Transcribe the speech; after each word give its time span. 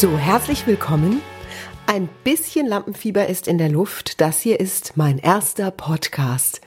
So, 0.00 0.16
herzlich 0.16 0.64
willkommen. 0.68 1.22
Ein 1.88 2.08
bisschen 2.22 2.68
Lampenfieber 2.68 3.26
ist 3.26 3.48
in 3.48 3.58
der 3.58 3.68
Luft. 3.68 4.20
Das 4.20 4.40
hier 4.40 4.60
ist 4.60 4.96
mein 4.96 5.18
erster 5.18 5.72
Podcast. 5.72 6.60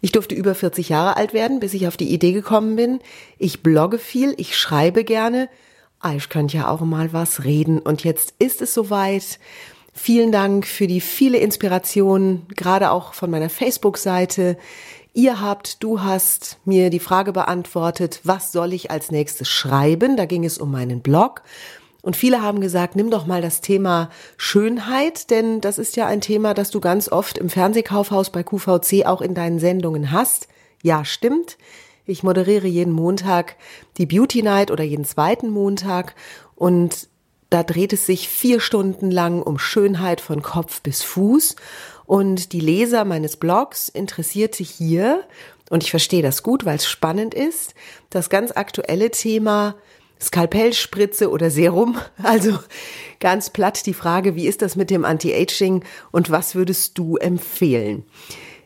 Ich 0.00 0.10
durfte 0.10 0.34
über 0.34 0.56
40 0.56 0.88
Jahre 0.88 1.16
alt 1.16 1.32
werden, 1.32 1.60
bis 1.60 1.72
ich 1.72 1.86
auf 1.86 1.96
die 1.96 2.12
Idee 2.12 2.32
gekommen 2.32 2.74
bin. 2.74 2.98
Ich 3.38 3.62
blogge 3.62 3.98
viel, 3.98 4.34
ich 4.38 4.58
schreibe 4.58 5.04
gerne. 5.04 5.48
Ah, 6.00 6.14
ich 6.16 6.28
könnte 6.28 6.56
ja 6.56 6.66
auch 6.66 6.80
mal 6.80 7.12
was 7.12 7.44
reden. 7.44 7.78
Und 7.78 8.02
jetzt 8.02 8.34
ist 8.40 8.60
es 8.60 8.74
soweit. 8.74 9.38
Vielen 9.92 10.32
Dank 10.32 10.66
für 10.66 10.88
die 10.88 11.00
viele 11.00 11.38
Inspiration, 11.38 12.44
gerade 12.56 12.90
auch 12.90 13.14
von 13.14 13.30
meiner 13.30 13.50
Facebook-Seite. 13.50 14.58
Ihr 15.12 15.40
habt, 15.40 15.80
du 15.84 16.02
hast 16.02 16.58
mir 16.64 16.90
die 16.90 16.98
Frage 16.98 17.32
beantwortet, 17.32 18.18
was 18.24 18.50
soll 18.50 18.72
ich 18.72 18.90
als 18.90 19.12
nächstes 19.12 19.48
schreiben? 19.48 20.16
Da 20.16 20.24
ging 20.24 20.44
es 20.44 20.58
um 20.58 20.72
meinen 20.72 21.02
Blog. 21.02 21.42
Und 22.04 22.16
viele 22.16 22.42
haben 22.42 22.60
gesagt, 22.60 22.96
nimm 22.96 23.10
doch 23.10 23.24
mal 23.24 23.40
das 23.40 23.62
Thema 23.62 24.10
Schönheit, 24.36 25.30
denn 25.30 25.62
das 25.62 25.78
ist 25.78 25.96
ja 25.96 26.06
ein 26.06 26.20
Thema, 26.20 26.52
das 26.52 26.70
du 26.70 26.78
ganz 26.78 27.10
oft 27.10 27.38
im 27.38 27.48
Fernsehkaufhaus 27.48 28.28
bei 28.28 28.42
QVC 28.42 29.06
auch 29.06 29.22
in 29.22 29.34
deinen 29.34 29.58
Sendungen 29.58 30.12
hast. 30.12 30.46
Ja, 30.82 31.06
stimmt. 31.06 31.56
Ich 32.04 32.22
moderiere 32.22 32.66
jeden 32.66 32.92
Montag 32.92 33.56
die 33.96 34.04
Beauty 34.04 34.42
Night 34.42 34.70
oder 34.70 34.84
jeden 34.84 35.06
zweiten 35.06 35.48
Montag 35.48 36.14
und 36.54 37.08
da 37.48 37.62
dreht 37.62 37.94
es 37.94 38.04
sich 38.04 38.28
vier 38.28 38.60
Stunden 38.60 39.10
lang 39.10 39.40
um 39.40 39.58
Schönheit 39.58 40.20
von 40.20 40.42
Kopf 40.42 40.82
bis 40.82 41.02
Fuß. 41.02 41.56
Und 42.04 42.52
die 42.52 42.60
Leser 42.60 43.06
meines 43.06 43.36
Blogs 43.36 43.88
interessierte 43.88 44.62
hier, 44.62 45.24
und 45.70 45.82
ich 45.82 45.90
verstehe 45.90 46.22
das 46.22 46.42
gut, 46.42 46.66
weil 46.66 46.76
es 46.76 46.86
spannend 46.86 47.32
ist, 47.32 47.74
das 48.10 48.28
ganz 48.28 48.52
aktuelle 48.54 49.10
Thema 49.10 49.76
Skalpellspritze 50.20 51.30
oder 51.30 51.50
Serum. 51.50 51.98
Also 52.22 52.58
ganz 53.20 53.50
platt 53.50 53.86
die 53.86 53.94
Frage, 53.94 54.34
wie 54.34 54.46
ist 54.46 54.62
das 54.62 54.76
mit 54.76 54.90
dem 54.90 55.04
Anti-Aging 55.04 55.84
und 56.10 56.30
was 56.30 56.54
würdest 56.54 56.98
du 56.98 57.16
empfehlen? 57.16 58.04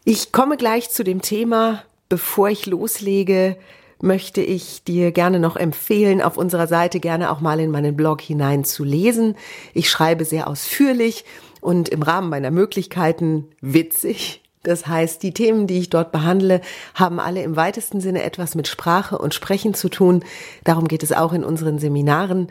Ich 0.05 0.33
komme 0.33 0.57
gleich 0.57 0.91
zu 0.91 1.05
dem 1.05 1.23
Thema. 1.23 1.83
Bevor 2.09 2.49
ich 2.49 2.65
loslege, 2.65 3.57
möchte 4.01 4.41
ich 4.41 4.85
dir 4.85 5.13
gerne 5.13 5.41
noch 5.41 5.57
empfehlen, 5.57 6.23
auf 6.23 6.37
unserer 6.37 6.67
Seite 6.67 7.01
gerne 7.01 7.31
auch 7.31 7.41
mal 7.41 7.61
in 7.61 7.71
meinen 7.71 7.97
Blog 7.97 8.21
hinein 8.21 8.65
zu 8.65 8.85
lesen. 8.85 9.37
Ich 9.75 9.91
schreibe 9.91 10.25
sehr 10.25 10.49
ausführlich 10.49 11.25
und 11.61 11.89
im 11.89 12.03
Rahmen 12.03 12.31
meiner 12.31 12.51
Möglichkeiten 12.51 13.49
witzig. 13.61 14.43
Das 14.69 14.87
heißt, 14.87 15.23
die 15.23 15.33
Themen, 15.33 15.67
die 15.67 15.79
ich 15.79 15.89
dort 15.89 16.13
behandle, 16.13 16.61
haben 16.95 17.21
alle 17.21 17.43
im 17.43 17.57
weitesten 17.57 18.03
Sinne 18.03 18.23
etwas 18.23 18.55
mit 18.55 18.69
Sprache 18.69 19.17
und 19.17 19.33
Sprechen 19.33 19.73
zu 19.73 19.89
tun. 19.89 20.23
Darum 20.63 20.89
geht 20.89 21.03
es 21.03 21.13
auch 21.13 21.33
in 21.33 21.43
unseren 21.43 21.79
Seminaren, 21.79 22.49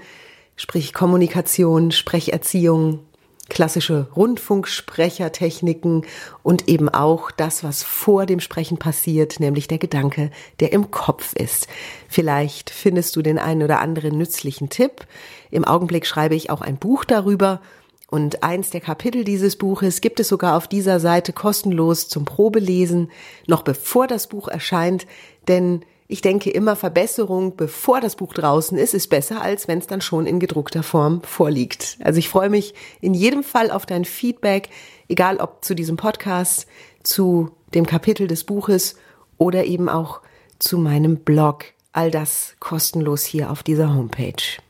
sprich 0.56 0.94
Kommunikation, 0.94 1.92
Sprecherziehung, 1.92 3.02
klassische 3.50 4.08
Rundfunksprechertechniken 4.16 6.08
und 6.42 6.68
eben 6.68 6.90
auch 6.90 7.30
das, 7.30 7.64
was 7.64 7.84
vor 7.84 8.26
dem 8.26 8.40
Sprechen 8.40 8.80
passiert, 8.80 9.40
nämlich 9.40 9.68
der 9.68 9.78
Gedanke, 9.78 10.32
der 10.60 10.74
im 10.74 10.90
Kopf 10.90 11.34
ist. 11.34 11.68
Vielleicht 12.10 12.72
findest 12.72 13.16
du 13.16 13.22
den 13.22 13.38
einen 13.38 13.62
oder 13.62 13.80
anderen 13.80 14.18
nützlichen 14.18 14.70
Tipp. 14.70 15.06
Im 15.52 15.66
Augenblick 15.66 16.08
schreibe 16.08 16.34
ich 16.34 16.50
auch 16.50 16.62
ein 16.62 16.78
Buch 16.78 17.06
darüber 17.06 17.62
und 18.10 18.42
eins 18.42 18.70
der 18.70 18.82
Kapitel 18.82 19.24
dieses 19.24 19.58
Buches 19.58 20.02
gibt 20.02 20.20
es 20.20 20.30
sogar 20.30 20.56
auf 20.56 20.68
dieser 20.68 21.00
Seite 21.00 21.34
kostenlos 21.34 22.08
zum 22.08 22.26
Probelesen, 22.26 23.12
noch 23.48 23.64
bevor 23.64 24.08
das 24.08 24.28
Buch 24.28 24.48
erscheint, 24.48 25.06
denn 25.48 25.84
ich 26.10 26.22
denke 26.22 26.50
immer 26.50 26.78
Verbesserung, 26.78 27.58
bevor 27.58 28.00
das 28.00 28.16
Buch 28.16 28.34
draußen 28.34 28.78
ist, 28.78 28.94
ist 28.94 29.10
besser, 29.10 29.42
als 29.42 29.68
wenn 29.68 29.80
es 29.80 29.88
dann 29.88 30.00
schon 30.00 30.26
in 30.26 30.40
gedruckter 30.40 30.82
Form 30.82 31.22
vorliegt. 31.22 31.98
Also 32.02 32.20
ich 32.20 32.30
freue 32.30 32.50
mich 32.50 32.74
in 33.02 33.14
jedem 33.14 33.44
Fall 33.44 33.72
auf 33.72 33.86
dein 33.86 34.06
Feedback, 34.06 34.70
egal 35.10 35.38
ob 35.38 35.66
zu 35.66 35.76
diesem 35.76 35.98
Podcast, 35.98 36.66
zu 37.04 37.52
dem 37.74 37.86
Kapitel 37.86 38.28
des 38.28 38.46
Buches 38.46 38.96
oder 39.38 39.66
eben 39.66 39.90
auch 39.90 40.22
zu 40.60 40.78
meinem 40.78 41.18
Blog. 41.18 41.66
All 41.92 42.10
das 42.10 42.56
kostenlos 42.60 43.26
hier 43.26 43.52
auf 43.52 43.64
dieser 43.64 43.94
Homepage. 43.94 44.62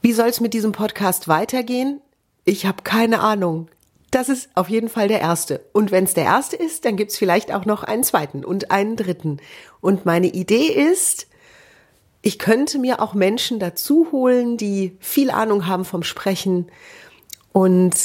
Wie 0.00 0.12
soll 0.12 0.28
es 0.28 0.40
mit 0.40 0.54
diesem 0.54 0.72
Podcast 0.72 1.28
weitergehen? 1.28 2.00
Ich 2.48 2.64
habe 2.64 2.84
keine 2.84 3.20
Ahnung. 3.20 3.68
Das 4.12 4.28
ist 4.28 4.48
auf 4.54 4.70
jeden 4.70 4.88
Fall 4.88 5.08
der 5.08 5.20
erste. 5.20 5.66
Und 5.72 5.90
wenn 5.90 6.04
es 6.04 6.14
der 6.14 6.24
erste 6.24 6.54
ist, 6.54 6.84
dann 6.84 6.96
gibt's 6.96 7.18
vielleicht 7.18 7.52
auch 7.52 7.64
noch 7.64 7.82
einen 7.82 8.04
zweiten 8.04 8.44
und 8.44 8.70
einen 8.70 8.94
dritten. 8.94 9.38
Und 9.80 10.06
meine 10.06 10.28
Idee 10.28 10.68
ist, 10.68 11.26
ich 12.22 12.38
könnte 12.38 12.78
mir 12.78 13.02
auch 13.02 13.14
Menschen 13.14 13.58
dazu 13.58 14.08
holen, 14.12 14.56
die 14.56 14.96
viel 15.00 15.30
Ahnung 15.30 15.66
haben 15.66 15.84
vom 15.84 16.04
Sprechen. 16.04 16.68
Und 17.52 17.96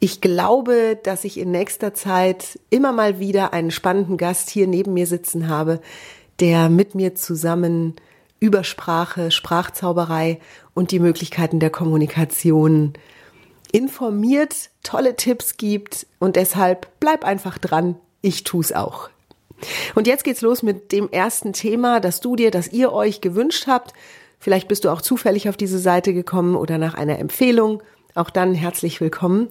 ich 0.00 0.20
glaube, 0.20 0.98
dass 1.02 1.24
ich 1.24 1.38
in 1.38 1.50
nächster 1.50 1.94
Zeit 1.94 2.58
immer 2.68 2.92
mal 2.92 3.18
wieder 3.18 3.54
einen 3.54 3.70
spannenden 3.70 4.18
Gast 4.18 4.50
hier 4.50 4.66
neben 4.66 4.92
mir 4.92 5.06
sitzen 5.06 5.48
habe, 5.48 5.80
der 6.40 6.68
mit 6.68 6.94
mir 6.94 7.14
zusammen 7.14 7.96
über 8.38 8.64
Sprache, 8.64 9.30
Sprachzauberei 9.30 10.40
und 10.74 10.90
die 10.90 11.00
Möglichkeiten 11.00 11.58
der 11.58 11.70
Kommunikation 11.70 12.92
informiert, 13.76 14.70
tolle 14.82 15.16
Tipps 15.16 15.58
gibt 15.58 16.06
und 16.18 16.36
deshalb 16.36 16.88
bleib 16.98 17.24
einfach 17.24 17.58
dran. 17.58 17.96
Ich 18.22 18.42
tu's 18.42 18.72
auch. 18.72 19.10
Und 19.94 20.06
jetzt 20.06 20.24
geht's 20.24 20.40
los 20.40 20.62
mit 20.62 20.92
dem 20.92 21.10
ersten 21.10 21.52
Thema, 21.52 22.00
das 22.00 22.22
du 22.22 22.36
dir, 22.36 22.50
das 22.50 22.72
ihr 22.72 22.90
euch 22.94 23.20
gewünscht 23.20 23.66
habt. 23.66 23.92
Vielleicht 24.38 24.68
bist 24.68 24.86
du 24.86 24.90
auch 24.90 25.02
zufällig 25.02 25.50
auf 25.50 25.58
diese 25.58 25.78
Seite 25.78 26.14
gekommen 26.14 26.56
oder 26.56 26.78
nach 26.78 26.94
einer 26.94 27.18
Empfehlung. 27.18 27.82
Auch 28.14 28.30
dann 28.30 28.54
herzlich 28.54 29.02
willkommen. 29.02 29.48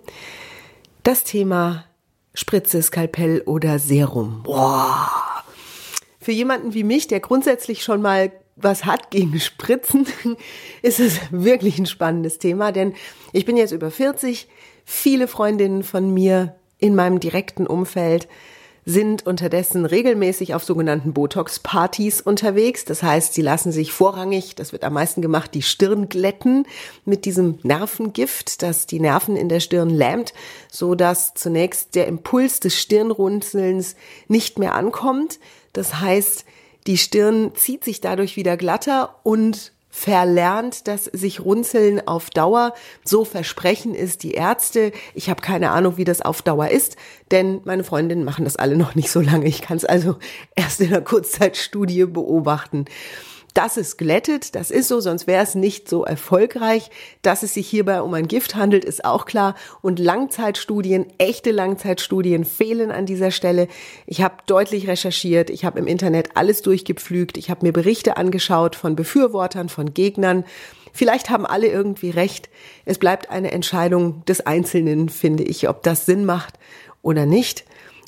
Das 1.03 1.23
Thema 1.23 1.85
Spritze, 2.33 2.81
Skalpell 2.81 3.43
oder 3.45 3.77
Serum. 3.77 4.41
Boah. 4.41 5.07
Für 6.19 6.31
jemanden 6.31 6.73
wie 6.73 6.83
mich, 6.83 7.07
der 7.07 7.19
grundsätzlich 7.19 7.83
schon 7.83 8.01
mal 8.01 8.31
was 8.55 8.85
hat 8.85 9.11
gegen 9.11 9.39
Spritzen, 9.39 10.07
ist 10.81 10.99
es 10.99 11.19
wirklich 11.31 11.77
ein 11.79 11.85
spannendes 11.85 12.39
Thema, 12.39 12.71
denn 12.71 12.93
ich 13.33 13.45
bin 13.45 13.57
jetzt 13.57 13.71
über 13.71 13.91
40. 13.91 14.47
Viele 14.85 15.27
Freundinnen 15.27 15.83
von 15.83 16.13
mir 16.13 16.55
in 16.79 16.95
meinem 16.95 17.19
direkten 17.19 17.67
Umfeld 17.67 18.27
sind 18.87 19.25
unterdessen 19.25 19.85
regelmäßig 19.85 20.53
auf 20.53 20.63
sogenannten 20.63 21.11
Botox-Partys 21.11 22.21
unterwegs. 22.21 22.85
Das 22.85 23.01
heißt, 23.01 23.33
sie 23.33 23.41
lassen 23.41 23.71
sich 23.71 23.91
vorrangig, 23.91 24.53
das 24.53 24.73
wird 24.73 24.83
am 24.83 24.93
meisten 24.93 25.23
gemacht, 25.23 25.55
die 25.55 25.63
Stirn 25.63 26.07
glätten 26.07 26.67
mit 27.03 27.25
diesem 27.25 27.57
Nervengift, 27.63 28.61
das 28.61 28.85
die 28.85 28.99
Nerven 28.99 29.35
in 29.35 29.49
der 29.49 29.59
Stirn 29.59 29.89
lähmt, 29.89 30.33
so 30.71 30.93
dass 30.93 31.33
zunächst 31.33 31.95
der 31.95 32.05
Impuls 32.05 32.59
des 32.59 32.79
Stirnrunzelns 32.79 33.95
nicht 34.27 34.59
mehr 34.59 34.75
ankommt. 34.75 35.39
Das 35.73 35.99
heißt, 35.99 36.45
die 36.87 36.97
Stirn 36.97 37.53
zieht 37.55 37.83
sich 37.83 38.01
dadurch 38.01 38.35
wieder 38.35 38.57
glatter 38.57 39.15
und 39.23 39.73
verlernt 39.89 40.89
das 40.89 41.05
sich 41.05 41.39
runzeln 41.39 42.05
auf 42.05 42.29
Dauer. 42.29 42.73
So 43.05 43.23
versprechen 43.23 43.95
es 43.95 44.17
die 44.17 44.31
Ärzte. 44.31 44.91
Ich 45.13 45.29
habe 45.29 45.41
keine 45.41 45.71
Ahnung, 45.71 45.95
wie 45.95 46.03
das 46.03 46.21
auf 46.21 46.41
Dauer 46.41 46.67
ist, 46.67 46.97
denn 47.31 47.61
meine 47.63 47.85
Freundinnen 47.85 48.25
machen 48.25 48.43
das 48.43 48.57
alle 48.57 48.75
noch 48.75 48.93
nicht 48.95 49.09
so 49.09 49.21
lange. 49.21 49.47
Ich 49.47 49.61
kann 49.61 49.77
es 49.77 49.85
also 49.85 50.17
erst 50.55 50.81
in 50.81 50.87
einer 50.87 51.01
Kurzzeitstudie 51.01 52.05
beobachten 52.05 52.85
dass 53.55 53.77
es 53.77 53.95
glättet, 53.95 54.53
das 54.53 54.69
ist 54.69 54.89
so, 54.89 54.99
sonst 54.99 55.27
wäre 55.27 55.41
es 55.41 55.55
nicht 55.55 55.89
so 55.89 56.03
erfolgreich. 56.03 56.91
Dass 57.21 57.41
es 57.41 57.53
sich 57.53 57.67
hierbei 57.67 58.01
um 58.01 58.13
ein 58.13 58.27
Gift 58.27 58.55
handelt, 58.55 58.83
ist 58.83 59.05
auch 59.05 59.25
klar. 59.25 59.55
Und 59.81 59.97
Langzeitstudien, 59.97 61.05
echte 61.17 61.51
Langzeitstudien 61.51 62.43
fehlen 62.43 62.91
an 62.91 63.05
dieser 63.05 63.31
Stelle. 63.31 63.69
Ich 64.05 64.21
habe 64.21 64.35
deutlich 64.45 64.89
recherchiert, 64.89 65.49
ich 65.49 65.63
habe 65.63 65.79
im 65.79 65.87
Internet 65.87 66.35
alles 66.35 66.61
durchgepflügt, 66.63 67.37
ich 67.37 67.49
habe 67.49 67.65
mir 67.65 67.71
Berichte 67.71 68.17
angeschaut 68.17 68.75
von 68.75 68.97
Befürwortern, 68.97 69.69
von 69.69 69.93
Gegnern. 69.93 70.43
Vielleicht 70.91 71.29
haben 71.29 71.45
alle 71.45 71.67
irgendwie 71.67 72.09
recht. 72.09 72.49
Es 72.83 72.99
bleibt 72.99 73.29
eine 73.29 73.51
Entscheidung 73.51 74.25
des 74.25 74.45
Einzelnen, 74.45 75.07
finde 75.07 75.43
ich, 75.43 75.69
ob 75.69 75.81
das 75.81 76.05
Sinn 76.05 76.25
macht 76.25 76.59
oder 77.01 77.25
nicht. 77.25 77.63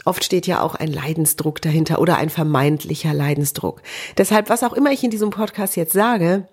Oft 0.08 0.24
steht 0.24 0.48
ja 0.48 0.62
auch 0.62 0.74
ein 0.74 0.88
Leidensdruck 0.88 1.62
dahinter 1.62 2.00
oder 2.00 2.16
ein 2.16 2.30
vermeintlicher 2.30 3.14
Leidensdruck. 3.14 3.82
Deshalb, 4.18 4.50
was 4.50 4.64
auch 4.64 4.72
immer 4.72 4.94
ich 4.94 5.04
in 5.04 5.12
diesem 5.12 5.32
Podcast 5.32 5.76
jetzt 5.76 5.92
sage, 5.92 6.48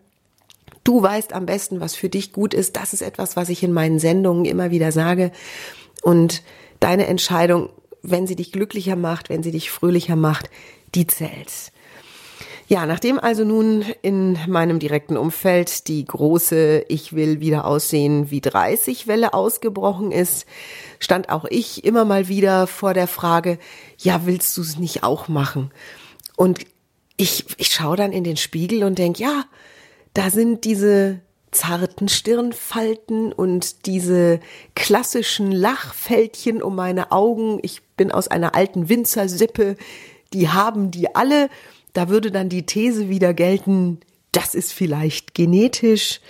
du 0.82 1.00
weißt 1.00 1.32
am 1.32 1.46
besten, 1.46 1.78
was 1.78 1.94
für 1.94 2.08
dich 2.08 2.32
gut 2.32 2.52
ist. 2.52 2.74
Das 2.74 2.92
ist 2.92 3.00
etwas, 3.00 3.36
was 3.36 3.50
ich 3.50 3.62
in 3.62 3.72
meinen 3.72 4.00
Sendungen 4.00 4.44
immer 4.44 4.72
wieder 4.72 4.90
sage. 4.90 5.30
Und 6.02 6.42
deine 6.80 7.06
Entscheidung, 7.06 7.70
wenn 8.02 8.26
sie 8.26 8.34
dich 8.34 8.50
glücklicher 8.50 8.96
macht, 8.96 9.28
wenn 9.28 9.44
sie 9.44 9.52
dich 9.52 9.70
fröhlicher 9.70 10.16
macht, 10.16 10.50
die 10.96 11.06
zählt. 11.06 11.70
Ja, 12.66 12.86
nachdem 12.86 13.18
also 13.18 13.44
nun 13.44 13.84
in 14.00 14.38
meinem 14.46 14.78
direkten 14.78 15.18
Umfeld 15.18 15.86
die 15.88 16.04
große 16.04 16.86
Ich 16.88 17.12
will 17.12 17.40
wieder 17.40 17.66
aussehen 17.66 18.30
wie 18.30 18.40
30 18.40 19.06
Welle 19.06 19.34
ausgebrochen 19.34 20.12
ist, 20.12 20.46
stand 20.98 21.28
auch 21.28 21.44
ich 21.44 21.84
immer 21.84 22.06
mal 22.06 22.28
wieder 22.28 22.66
vor 22.66 22.94
der 22.94 23.06
Frage, 23.06 23.58
ja, 23.98 24.24
willst 24.24 24.56
du 24.56 24.62
es 24.62 24.78
nicht 24.78 25.02
auch 25.02 25.28
machen? 25.28 25.72
Und 26.36 26.60
ich, 27.16 27.44
ich 27.58 27.70
schaue 27.70 27.96
dann 27.96 28.12
in 28.12 28.24
den 28.24 28.38
Spiegel 28.38 28.82
und 28.82 28.98
denk, 28.98 29.18
ja, 29.18 29.44
da 30.14 30.30
sind 30.30 30.64
diese 30.64 31.20
zarten 31.50 32.08
Stirnfalten 32.08 33.32
und 33.32 33.86
diese 33.86 34.40
klassischen 34.74 35.52
Lachfältchen 35.52 36.62
um 36.62 36.74
meine 36.74 37.12
Augen. 37.12 37.58
Ich 37.62 37.82
bin 37.96 38.10
aus 38.10 38.26
einer 38.26 38.54
alten 38.54 38.88
Winzersippe. 38.88 39.76
Die 40.32 40.48
haben 40.48 40.90
die 40.90 41.14
alle. 41.14 41.48
Da 41.94 42.10
würde 42.10 42.30
dann 42.30 42.50
die 42.50 42.66
These 42.66 43.08
wieder 43.08 43.32
gelten, 43.32 44.00
das 44.32 44.54
ist 44.54 44.72
vielleicht 44.72 45.34
genetisch. 45.34 46.20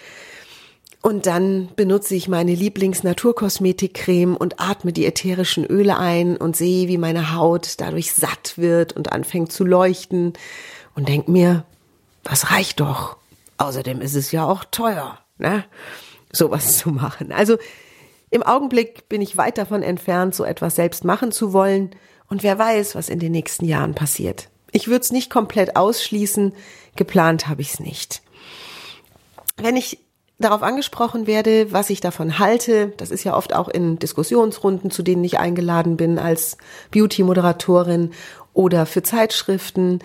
Und 1.03 1.27
dann 1.27 1.69
benutze 1.77 2.15
ich 2.15 2.29
meine 2.29 2.55
Lieblings-Naturkosmetikcreme 2.55 4.37
und 4.37 4.61
atme 4.61 4.93
die 4.93 5.05
ätherischen 5.05 5.67
Öle 5.67 5.99
ein 5.99 6.37
und 6.37 6.57
sehe, 6.57 6.89
wie 6.89 6.97
meine 6.97 7.35
Haut 7.35 7.75
dadurch 7.79 8.13
satt 8.13 8.55
wird 8.57 8.95
und 8.95 9.13
anfängt 9.13 9.53
zu 9.53 9.65
leuchten 9.65 10.33
und 10.95 11.09
denk 11.09 11.29
mir, 11.29 11.65
das 12.23 12.51
reicht 12.51 12.81
doch. 12.81 13.19
Außerdem 13.59 14.01
ist 14.01 14.15
es 14.15 14.33
ja 14.33 14.47
auch 14.47 14.65
teuer, 14.65 15.19
ne? 15.37 15.65
Sowas 16.33 16.79
zu 16.79 16.91
machen. 16.91 17.33
Also 17.33 17.59
im 18.31 18.43
Augenblick 18.43 19.09
bin 19.09 19.21
ich 19.21 19.37
weit 19.37 19.59
davon 19.59 19.83
entfernt, 19.83 20.35
so 20.35 20.45
etwas 20.45 20.75
selbst 20.75 21.05
machen 21.05 21.33
zu 21.33 21.53
wollen. 21.53 21.91
Und 22.29 22.43
wer 22.43 22.59
weiß, 22.59 22.95
was 22.95 23.09
in 23.09 23.19
den 23.19 23.33
nächsten 23.33 23.67
Jahren 23.67 23.95
passiert. 23.95 24.49
Ich 24.75 24.89
würde 24.89 25.03
es 25.03 25.13
nicht 25.13 25.31
komplett 25.31 25.77
ausschließen. 25.77 26.53
Geplant 26.97 27.47
habe 27.47 27.63
ich 27.63 27.75
es 27.75 27.81
nicht. 27.81 28.23
Wenn 29.57 29.77
ich 29.77 30.01
darauf 30.41 30.65
angesprochen 30.65 31.29
werde, 31.29 31.73
was 31.73 31.91
ich 31.91 32.01
davon 32.01 32.41
halte. 32.41 32.93
Das 32.97 33.13
ist 33.13 33.23
ja 33.23 33.37
oft 33.37 33.55
auch 33.55 33.69
in 33.69 34.01
Diskussionsrunden, 34.01 34.91
zu 34.91 35.05
denen 35.05 35.23
ich 35.23 35.39
eingeladen 35.39 35.97
bin 35.97 36.19
als 36.19 36.59
Beauty-Moderatorin 36.91 38.11
oder 38.53 38.85
für 38.85 39.05
Zeitschriften. 39.05 40.01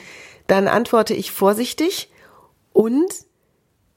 Dann 0.46 0.68
antworte 0.68 1.16
ich 1.16 1.32
vorsichtig 1.32 2.12
und 2.72 3.12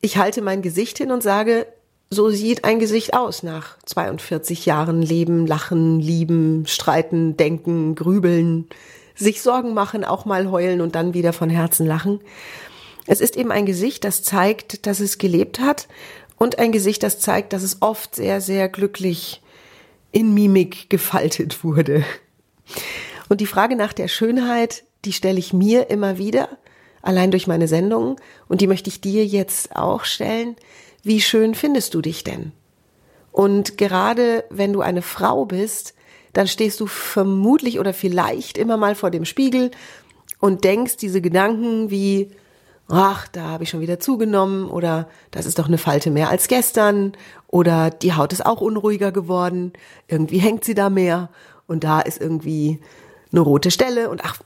ich 0.01 0.17
halte 0.17 0.41
mein 0.41 0.63
Gesicht 0.63 0.97
hin 0.97 1.13
und 1.13 1.23
sage, 1.23 1.67
so 2.09 2.31
sieht 2.31 2.65
ein 2.65 2.79
Gesicht 2.79 3.13
aus 3.13 3.43
nach 3.43 3.79
42 3.85 4.65
Jahren 4.65 5.03
Leben, 5.03 5.47
Lachen, 5.47 6.01
Lieben, 6.01 6.67
Streiten, 6.67 7.37
Denken, 7.37 7.95
Grübeln, 7.95 8.69
sich 9.15 9.43
Sorgen 9.43 9.75
machen, 9.75 10.05
auch 10.05 10.25
mal 10.25 10.51
heulen 10.51 10.81
und 10.81 10.95
dann 10.95 11.15
wieder 11.15 11.33
von 11.33 11.51
Herzen 11.51 11.87
lachen. 11.87 12.21
Es 13.07 13.21
ist 13.21 13.37
eben 13.37 13.51
ein 13.51 13.67
Gesicht, 13.67 14.05
das 14.05 14.23
zeigt, 14.23 14.87
dass 14.87 15.01
es 15.01 15.19
gelebt 15.19 15.61
hat 15.61 15.89
und 16.37 16.59
ein 16.59 16.73
Gesicht, 16.73 17.03
das 17.03 17.21
zeigt, 17.21 17.53
dass 17.53 17.63
es 17.63 17.83
oft 17.83 18.17
sehr, 18.17 18.41
sehr 18.41 18.69
glücklich 18.69 19.43
in 20.13 20.35
Mimik 20.35 20.91
gefaltet 20.91 21.65
wurde. 21.65 22.05
Und 23.29 23.41
die 23.41 23.47
Frage 23.47 23.77
nach 23.77 23.93
der 23.93 24.09
Schönheit, 24.09 24.85
die 25.05 25.13
stelle 25.13 25.39
ich 25.39 25.53
mir 25.53 25.91
immer 25.91 26.19
wieder, 26.19 26.49
allein 27.01 27.31
durch 27.31 27.47
meine 27.47 27.67
Sendungen, 27.67 28.17
und 28.49 28.61
die 28.61 28.67
möchte 28.67 28.91
ich 28.91 29.01
dir 29.01 29.25
jetzt 29.27 29.75
auch 29.75 30.05
stellen. 30.05 30.57
Wie 31.03 31.21
schön 31.21 31.55
findest 31.55 31.95
du 31.95 32.01
dich 32.01 32.23
denn? 32.23 32.53
Und 33.33 33.79
gerade 33.79 34.45
wenn 34.51 34.73
du 34.73 34.83
eine 34.83 35.03
Frau 35.03 35.47
bist, 35.47 35.95
dann 36.33 36.47
stehst 36.47 36.81
du 36.81 36.87
vermutlich 36.87 37.79
oder 37.79 37.93
vielleicht 37.93 38.59
immer 38.59 38.77
mal 38.77 38.95
vor 38.95 39.11
dem 39.11 39.25
Spiegel 39.25 39.71
und 40.41 40.65
denkst 40.65 40.97
diese 40.97 41.21
Gedanken 41.21 41.91
wie, 41.91 42.31
ach, 42.89 43.29
da 43.29 43.43
habe 43.49 43.65
ich 43.65 43.71
schon 43.71 43.81
wieder 43.81 44.01
zugenommen 44.01 44.69
oder 44.69 45.09
das 45.31 45.47
ist 45.47 45.59
doch 45.59 45.67
eine 45.67 45.79
Falte 45.79 46.11
mehr 46.11 46.31
als 46.31 46.49
gestern 46.49 47.13
oder 47.49 47.91
die 47.91 48.15
Haut 48.15 48.33
ist 48.33 48.45
auch 48.45 48.61
unruhiger 48.61 49.13
geworden, 49.13 49.73
irgendwie 50.09 50.39
hängt 50.39 50.65
sie 50.65 50.75
da 50.75 50.91
mehr 50.91 51.31
und 51.67 51.85
da 51.85 52.01
ist 52.01 52.21
irgendwie 52.21 52.81
eine 53.31 53.41
rote 53.41 53.71
Stelle 53.71 54.11
und 54.11 54.25
ach, 54.25 54.39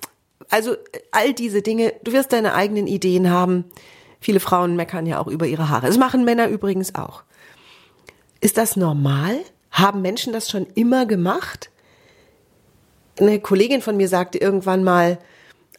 also 0.50 0.76
all 1.10 1.32
diese 1.32 1.62
Dinge, 1.62 1.92
du 2.04 2.12
wirst 2.12 2.32
deine 2.32 2.54
eigenen 2.54 2.86
Ideen 2.86 3.30
haben. 3.30 3.64
Viele 4.20 4.40
Frauen 4.40 4.76
meckern 4.76 5.06
ja 5.06 5.20
auch 5.20 5.26
über 5.26 5.46
ihre 5.46 5.68
Haare. 5.68 5.86
Das 5.86 5.98
machen 5.98 6.24
Männer 6.24 6.48
übrigens 6.48 6.94
auch. 6.94 7.22
Ist 8.40 8.56
das 8.56 8.76
normal? 8.76 9.38
Haben 9.70 10.02
Menschen 10.02 10.32
das 10.32 10.50
schon 10.50 10.66
immer 10.74 11.06
gemacht? 11.06 11.70
Eine 13.18 13.40
Kollegin 13.40 13.82
von 13.82 13.96
mir 13.96 14.08
sagte 14.08 14.38
irgendwann 14.38 14.84
mal, 14.84 15.18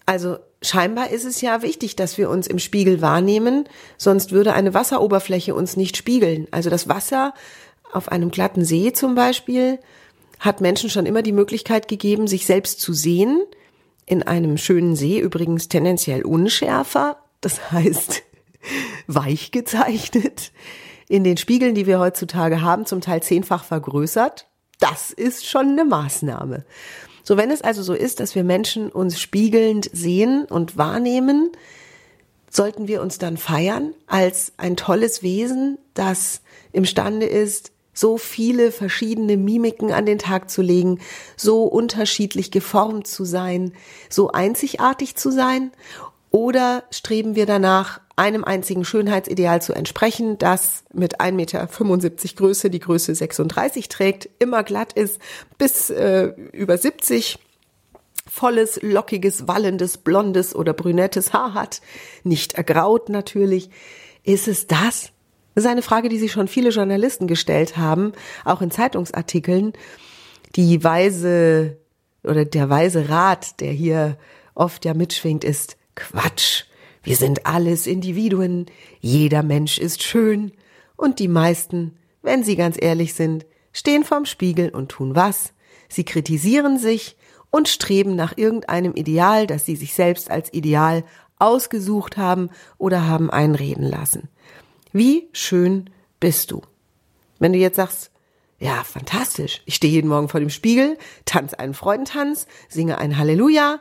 also 0.06 0.38
scheinbar 0.62 1.12
ist 1.12 1.26
es 1.26 1.42
ja 1.42 1.62
wichtig, 1.62 1.96
dass 1.96 2.18
wir 2.18 2.30
uns 2.30 2.48
im 2.48 2.60
Spiegel 2.60 3.02
wahrnehmen, 3.02 3.66
sonst 3.98 4.32
würde 4.32 4.54
eine 4.54 4.74
Wasseroberfläche 4.74 5.54
uns 5.54 5.78
nicht 5.78 5.98
spiegeln. 5.98 6.48
Also 6.52 6.70
das 6.70 6.88
Wasser 6.88 7.34
auf 7.92 8.12
einem 8.12 8.32
glatten 8.32 8.66
See 8.66 8.92
zum 8.94 9.16
Beispiel 9.16 9.80
hat 10.40 10.62
Menschen 10.62 10.90
schon 10.90 11.06
immer 11.06 11.22
die 11.22 11.32
Möglichkeit 11.32 11.88
gegeben, 11.88 12.28
sich 12.28 12.46
selbst 12.46 12.80
zu 12.80 12.94
sehen. 12.94 13.42
In 14.06 14.24
einem 14.24 14.58
schönen 14.58 14.96
See 14.96 15.20
übrigens 15.20 15.68
tendenziell 15.68 16.24
unschärfer, 16.24 17.18
das 17.42 17.72
heißt 17.72 18.24
weich 19.08 19.52
gezeichnet. 19.52 20.52
In 21.10 21.24
den 21.24 21.38
Spiegeln, 21.38 21.76
die 21.76 21.86
wir 21.86 22.00
heutzutage 22.00 22.62
haben, 22.62 22.86
zum 22.86 23.02
Teil 23.02 23.24
zehnfach 23.24 23.64
vergrößert. 23.64 24.48
Das 24.80 25.12
ist 25.12 25.48
schon 25.48 25.70
eine 25.70 25.86
Maßnahme. 25.86 26.66
So, 27.28 27.36
wenn 27.36 27.52
es 27.52 27.62
also 27.62 27.84
so 27.84 27.94
ist, 27.94 28.22
dass 28.22 28.36
wir 28.36 28.46
Menschen 28.46 28.90
uns 28.90 29.20
spiegelnd 29.20 29.90
sehen 29.92 30.46
und 30.46 30.78
wahrnehmen, 30.78 31.52
sollten 32.50 32.88
wir 32.88 33.02
uns 33.02 33.18
dann 33.18 33.36
feiern 33.36 33.94
als 34.06 34.54
ein 34.56 34.78
tolles 34.78 35.24
Wesen, 35.24 35.78
das 35.94 36.40
imstande 36.72 37.26
ist, 37.26 37.74
so 37.92 38.18
viele 38.18 38.72
verschiedene 38.72 39.36
Mimiken 39.36 39.92
an 39.92 40.06
den 40.06 40.20
Tag 40.20 40.50
zu 40.50 40.62
legen, 40.62 41.02
so 41.36 41.66
unterschiedlich 41.66 42.50
geformt 42.50 43.08
zu 43.08 43.26
sein, 43.26 43.74
so 44.10 44.32
einzigartig 44.32 45.18
zu 45.18 45.30
sein? 45.30 45.74
Oder 46.38 46.84
streben 46.92 47.36
wir 47.36 47.48
danach, 47.48 48.00
einem 48.16 48.44
einzigen 48.44 48.86
Schönheitsideal 48.86 49.60
zu 49.60 49.74
entsprechen, 49.74 50.38
das 50.38 50.84
mit 50.94 51.20
1,75 51.20 51.32
Meter 51.32 51.68
Größe 52.36 52.70
die 52.70 52.80
Größe 52.80 53.16
36 53.16 53.90
trägt, 53.90 54.30
immer 54.38 54.62
glatt 54.62 54.94
ist, 54.94 55.20
bis 55.58 55.90
äh, 55.90 56.26
über 56.52 56.78
70 56.78 57.40
volles, 58.28 58.80
lockiges, 58.84 59.48
wallendes, 59.48 59.98
blondes 59.98 60.56
oder 60.56 60.74
brünettes 60.74 61.34
Haar 61.34 61.56
hat, 61.56 61.82
nicht 62.24 62.54
ergraut 62.54 63.10
natürlich. 63.10 63.72
Ist 64.24 64.48
es 64.48 64.68
das? 64.68 65.10
Das 65.56 65.64
ist 65.64 65.70
eine 65.72 65.82
Frage, 65.82 66.08
die 66.08 66.20
sich 66.20 66.34
schon 66.34 66.48
viele 66.48 66.70
Journalisten 66.70 67.26
gestellt 67.26 67.78
haben, 67.78 68.14
auch 68.46 68.62
in 68.62 68.70
Zeitungsartikeln. 68.70 69.74
Die 70.56 70.84
weise 70.84 71.78
oder 72.24 72.46
der 72.46 72.70
weise 72.70 73.10
Rat, 73.10 73.60
der 73.60 73.72
hier 73.72 74.20
oft 74.54 74.86
ja 74.86 74.94
mitschwingt, 74.94 75.44
ist 75.44 75.78
Quatsch. 75.98 76.64
Wir 77.04 77.16
sind 77.16 77.46
alles 77.46 77.88
Individuen, 77.88 78.68
jeder 79.00 79.44
Mensch 79.44 79.78
ist 79.78 80.04
schön 80.04 80.54
und 80.96 81.20
die 81.20 81.28
meisten, 81.28 81.98
wenn 82.22 82.44
sie 82.44 82.56
ganz 82.56 82.78
ehrlich 82.80 83.14
sind, 83.14 83.46
stehen 83.74 84.04
vorm 84.04 84.26
Spiegel 84.26 84.70
und 84.70 84.90
tun 84.90 85.16
was? 85.16 85.54
Sie 85.90 86.06
kritisieren 86.06 86.78
sich 86.78 87.18
und 87.50 87.68
streben 87.68 88.16
nach 88.16 88.38
irgendeinem 88.38 88.94
Ideal, 88.94 89.48
das 89.48 89.66
sie 89.66 89.76
sich 89.76 89.94
selbst 89.94 90.30
als 90.30 90.54
Ideal 90.54 91.04
ausgesucht 91.40 92.18
haben 92.18 92.50
oder 92.78 93.08
haben 93.08 93.30
einreden 93.30 93.84
lassen. 93.84 94.30
Wie 94.92 95.30
schön 95.32 95.90
bist 96.20 96.52
du? 96.52 96.62
Wenn 97.40 97.54
du 97.54 97.60
jetzt 97.60 97.78
sagst, 97.78 98.12
ja, 98.60 98.84
fantastisch. 98.84 99.62
Ich 99.66 99.76
stehe 99.76 99.94
jeden 99.94 100.10
Morgen 100.10 100.30
vor 100.30 100.40
dem 100.40 100.50
Spiegel, 100.50 100.98
tanze 101.26 101.60
einen 101.60 101.76
Freudentanz, 101.76 102.48
singe 102.70 102.98
ein 102.98 103.18
Halleluja, 103.18 103.80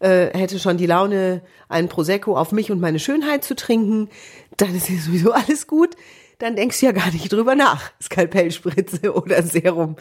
äh, 0.00 0.36
hätte 0.36 0.58
schon 0.58 0.76
die 0.76 0.86
Laune, 0.86 1.42
einen 1.68 1.88
Prosecco 1.88 2.36
auf 2.36 2.52
mich 2.52 2.70
und 2.70 2.80
meine 2.80 2.98
Schönheit 2.98 3.44
zu 3.44 3.54
trinken, 3.56 4.08
dann 4.56 4.74
ist 4.74 4.88
ja 4.88 4.96
sowieso 4.98 5.32
alles 5.32 5.66
gut. 5.66 5.96
Dann 6.38 6.54
denkst 6.54 6.80
du 6.80 6.86
ja 6.86 6.92
gar 6.92 7.10
nicht 7.12 7.32
drüber 7.32 7.54
nach. 7.54 7.90
Skalpellspritze 8.02 9.14
oder 9.14 9.42
Serum. 9.42 9.96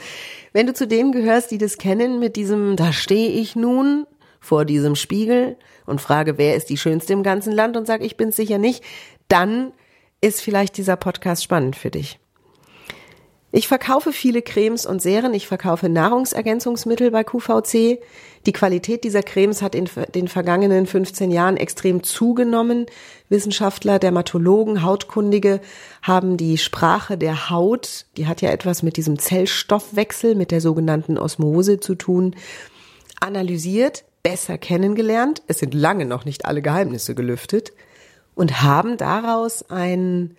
Wenn 0.51 0.67
du 0.67 0.73
zu 0.73 0.87
denen 0.87 1.11
gehörst, 1.11 1.51
die 1.51 1.57
das 1.57 1.77
kennen 1.77 2.19
mit 2.19 2.35
diesem, 2.35 2.75
da 2.75 2.91
stehe 2.91 3.29
ich 3.29 3.55
nun 3.55 4.05
vor 4.41 4.65
diesem 4.65 4.95
Spiegel 4.95 5.57
und 5.85 6.01
frage, 6.01 6.37
wer 6.37 6.55
ist 6.55 6.69
die 6.69 6.77
Schönste 6.77 7.13
im 7.13 7.23
ganzen 7.23 7.53
Land 7.53 7.77
und 7.77 7.87
sag, 7.87 8.03
ich 8.03 8.17
bin's 8.17 8.35
sicher 8.35 8.57
nicht, 8.57 8.83
dann 9.27 9.71
ist 10.21 10.41
vielleicht 10.41 10.77
dieser 10.77 10.97
Podcast 10.97 11.43
spannend 11.43 11.75
für 11.75 11.89
dich. 11.89 12.19
Ich 13.55 13.69
verkaufe 13.69 14.11
viele 14.11 14.41
Cremes 14.41 14.85
und 14.85 15.01
Serien. 15.01 15.33
Ich 15.33 15.47
verkaufe 15.47 15.87
Nahrungsergänzungsmittel 15.87 17.09
bei 17.09 17.23
QVC. 17.23 18.01
Die 18.45 18.51
Qualität 18.51 19.05
dieser 19.05 19.23
Cremes 19.23 19.61
hat 19.61 19.75
in 19.75 19.89
den 20.13 20.27
vergangenen 20.27 20.85
15 20.85 21.31
Jahren 21.31 21.55
extrem 21.55 22.03
zugenommen. 22.03 22.85
Wissenschaftler, 23.29 23.97
Dermatologen, 23.97 24.83
Hautkundige 24.83 25.61
haben 26.01 26.35
die 26.35 26.57
Sprache 26.57 27.17
der 27.17 27.49
Haut, 27.49 28.07
die 28.17 28.27
hat 28.27 28.41
ja 28.41 28.49
etwas 28.49 28.83
mit 28.83 28.97
diesem 28.97 29.17
Zellstoffwechsel, 29.19 30.35
mit 30.35 30.51
der 30.51 30.59
sogenannten 30.59 31.17
Osmose 31.17 31.79
zu 31.79 31.95
tun, 31.95 32.35
analysiert, 33.21 34.03
besser 34.21 34.57
kennengelernt. 34.57 35.43
Es 35.47 35.59
sind 35.59 35.73
lange 35.73 36.05
noch 36.05 36.25
nicht 36.25 36.43
alle 36.43 36.61
Geheimnisse 36.61 37.15
gelüftet 37.15 37.71
und 38.35 38.61
haben 38.63 38.97
daraus 38.97 39.69
ein, 39.69 40.35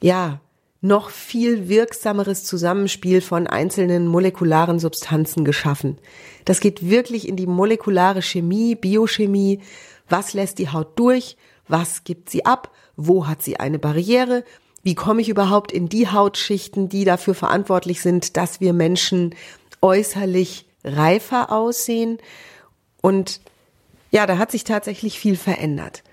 ja, 0.00 0.40
noch 0.80 1.10
viel 1.10 1.68
wirksameres 1.68 2.44
Zusammenspiel 2.44 3.20
von 3.20 3.46
einzelnen 3.46 4.06
molekularen 4.06 4.78
Substanzen 4.78 5.44
geschaffen. 5.44 5.98
Das 6.44 6.60
geht 6.60 6.88
wirklich 6.88 7.28
in 7.28 7.36
die 7.36 7.46
molekulare 7.46 8.22
Chemie, 8.22 8.74
Biochemie. 8.74 9.60
Was 10.08 10.34
lässt 10.34 10.58
die 10.58 10.70
Haut 10.70 10.98
durch? 10.98 11.36
Was 11.66 12.04
gibt 12.04 12.30
sie 12.30 12.46
ab? 12.46 12.72
Wo 12.96 13.26
hat 13.26 13.42
sie 13.42 13.58
eine 13.58 13.78
Barriere? 13.78 14.44
Wie 14.82 14.94
komme 14.94 15.20
ich 15.20 15.28
überhaupt 15.28 15.72
in 15.72 15.88
die 15.88 16.08
Hautschichten, 16.08 16.88
die 16.88 17.04
dafür 17.04 17.34
verantwortlich 17.34 18.00
sind, 18.00 18.36
dass 18.36 18.60
wir 18.60 18.72
Menschen 18.72 19.34
äußerlich 19.82 20.66
reifer 20.84 21.50
aussehen? 21.50 22.18
Und 23.02 23.40
ja, 24.10 24.26
da 24.26 24.38
hat 24.38 24.52
sich 24.52 24.64
tatsächlich 24.64 25.18
viel 25.18 25.36
verändert. 25.36 26.04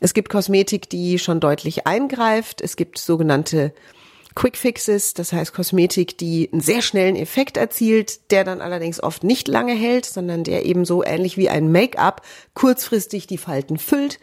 Es 0.00 0.14
gibt 0.14 0.30
Kosmetik, 0.30 0.88
die 0.88 1.18
schon 1.18 1.40
deutlich 1.40 1.86
eingreift. 1.86 2.60
Es 2.60 2.76
gibt 2.76 2.98
sogenannte 2.98 3.72
Quick 4.38 4.56
Fixes, 4.56 5.14
das 5.14 5.32
heißt 5.32 5.52
Kosmetik, 5.52 6.16
die 6.16 6.48
einen 6.52 6.60
sehr 6.60 6.80
schnellen 6.80 7.16
Effekt 7.16 7.56
erzielt, 7.56 8.30
der 8.30 8.44
dann 8.44 8.60
allerdings 8.60 9.02
oft 9.02 9.24
nicht 9.24 9.48
lange 9.48 9.74
hält, 9.74 10.06
sondern 10.06 10.44
der 10.44 10.64
eben 10.64 10.84
so 10.84 11.02
ähnlich 11.02 11.36
wie 11.36 11.48
ein 11.48 11.72
Make-up 11.72 12.22
kurzfristig 12.54 13.26
die 13.26 13.36
Falten 13.36 13.78
füllt, 13.78 14.20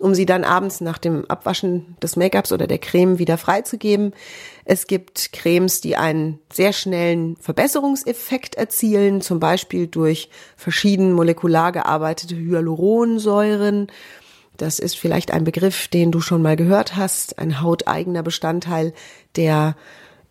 um 0.00 0.14
sie 0.14 0.24
dann 0.24 0.44
abends 0.44 0.80
nach 0.80 0.96
dem 0.96 1.26
Abwaschen 1.26 1.94
des 2.02 2.16
Make-ups 2.16 2.52
oder 2.52 2.66
der 2.66 2.78
Creme 2.78 3.18
wieder 3.18 3.36
freizugeben. 3.36 4.14
Es 4.64 4.86
gibt 4.86 5.30
Cremes, 5.34 5.82
die 5.82 5.94
einen 5.94 6.38
sehr 6.50 6.72
schnellen 6.72 7.36
Verbesserungseffekt 7.36 8.54
erzielen, 8.54 9.20
zum 9.20 9.40
Beispiel 9.40 9.88
durch 9.88 10.30
verschieden 10.56 11.12
molekular 11.12 11.70
gearbeitete 11.72 12.34
Hyaluronsäuren 12.34 13.88
das 14.60 14.78
ist 14.78 14.98
vielleicht 14.98 15.30
ein 15.30 15.44
Begriff, 15.44 15.88
den 15.88 16.12
du 16.12 16.20
schon 16.20 16.42
mal 16.42 16.56
gehört 16.56 16.96
hast, 16.96 17.38
ein 17.38 17.62
hauteigener 17.62 18.22
Bestandteil, 18.22 18.92
der 19.36 19.74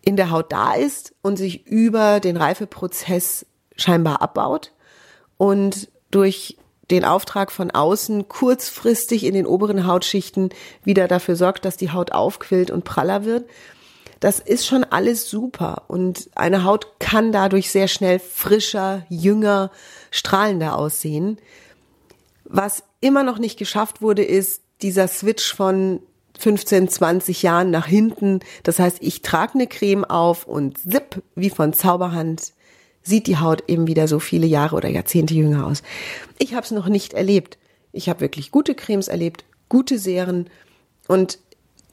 in 0.02 0.16
der 0.16 0.30
Haut 0.30 0.52
da 0.52 0.74
ist 0.74 1.14
und 1.20 1.36
sich 1.36 1.66
über 1.66 2.20
den 2.20 2.36
Reifeprozess 2.36 3.46
scheinbar 3.76 4.22
abbaut 4.22 4.72
und 5.36 5.88
durch 6.10 6.56
den 6.90 7.04
Auftrag 7.04 7.52
von 7.52 7.70
außen 7.70 8.28
kurzfristig 8.28 9.24
in 9.24 9.34
den 9.34 9.46
oberen 9.46 9.86
Hautschichten 9.86 10.50
wieder 10.84 11.08
dafür 11.08 11.36
sorgt, 11.36 11.64
dass 11.64 11.76
die 11.76 11.90
Haut 11.90 12.12
aufquillt 12.12 12.70
und 12.70 12.84
praller 12.84 13.24
wird. 13.24 13.48
Das 14.20 14.38
ist 14.38 14.66
schon 14.66 14.84
alles 14.84 15.30
super 15.30 15.84
und 15.88 16.30
eine 16.34 16.64
Haut 16.64 16.98
kann 17.00 17.32
dadurch 17.32 17.70
sehr 17.70 17.88
schnell 17.88 18.18
frischer, 18.18 19.04
jünger, 19.08 19.70
strahlender 20.10 20.76
aussehen. 20.76 21.38
Was 22.44 22.82
immer 23.00 23.22
noch 23.22 23.38
nicht 23.38 23.58
geschafft 23.58 24.02
wurde, 24.02 24.22
ist 24.22 24.62
dieser 24.82 25.08
Switch 25.08 25.54
von 25.54 26.00
15, 26.38 26.88
20 26.88 27.42
Jahren 27.42 27.70
nach 27.70 27.86
hinten. 27.86 28.40
Das 28.62 28.78
heißt, 28.78 28.98
ich 29.00 29.22
trage 29.22 29.54
eine 29.54 29.66
Creme 29.66 30.04
auf 30.04 30.46
und 30.46 30.78
zipp, 30.78 31.22
wie 31.34 31.50
von 31.50 31.72
Zauberhand, 31.72 32.52
sieht 33.02 33.26
die 33.26 33.38
Haut 33.38 33.64
eben 33.68 33.86
wieder 33.86 34.08
so 34.08 34.18
viele 34.18 34.46
Jahre 34.46 34.76
oder 34.76 34.88
Jahrzehnte 34.88 35.34
jünger 35.34 35.66
aus. 35.66 35.82
Ich 36.38 36.54
habe 36.54 36.64
es 36.64 36.70
noch 36.70 36.88
nicht 36.88 37.14
erlebt. 37.14 37.58
Ich 37.92 38.08
habe 38.08 38.20
wirklich 38.20 38.50
gute 38.50 38.74
Cremes 38.74 39.08
erlebt, 39.08 39.44
gute 39.68 39.98
Serien 39.98 40.48
und 41.08 41.38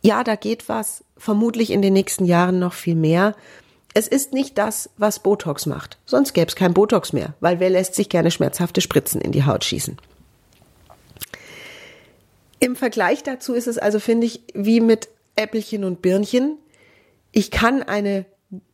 ja, 0.02 0.24
da 0.24 0.36
geht 0.36 0.70
was, 0.70 1.04
vermutlich 1.18 1.72
in 1.72 1.82
den 1.82 1.94
nächsten 1.94 2.26
Jahren 2.26 2.60
noch 2.60 2.74
viel 2.74 2.96
mehr. 2.96 3.36
Es 3.94 4.08
ist 4.08 4.32
nicht 4.32 4.58
das, 4.58 4.92
was 4.98 5.20
Botox 5.20 5.66
macht. 5.66 5.98
Sonst 6.06 6.34
gäbe 6.34 6.48
es 6.48 6.56
kein 6.56 6.74
Botox 6.74 7.14
mehr, 7.14 7.34
weil 7.40 7.60
wer 7.60 7.72
lässt 7.72 7.96
sich 7.96 8.10
gerne 8.10 8.30
schmerzhafte 8.30 8.82
Spritzen 8.82 9.22
in 9.22 9.32
die 9.32 9.46
Haut 9.46 9.64
schießen. 9.64 9.98
Im 12.60 12.76
Vergleich 12.76 13.24
dazu 13.24 13.54
ist 13.54 13.68
es 13.68 13.78
also, 13.78 14.00
finde 14.00 14.28
ich, 14.28 14.42
wie 14.54 14.82
mit 14.82 15.10
Äppelchen 15.36 15.84
und 15.84 16.02
Birnchen. 16.02 16.58
Ich 17.32 17.52
kann 17.52 17.84
eine 17.84 18.26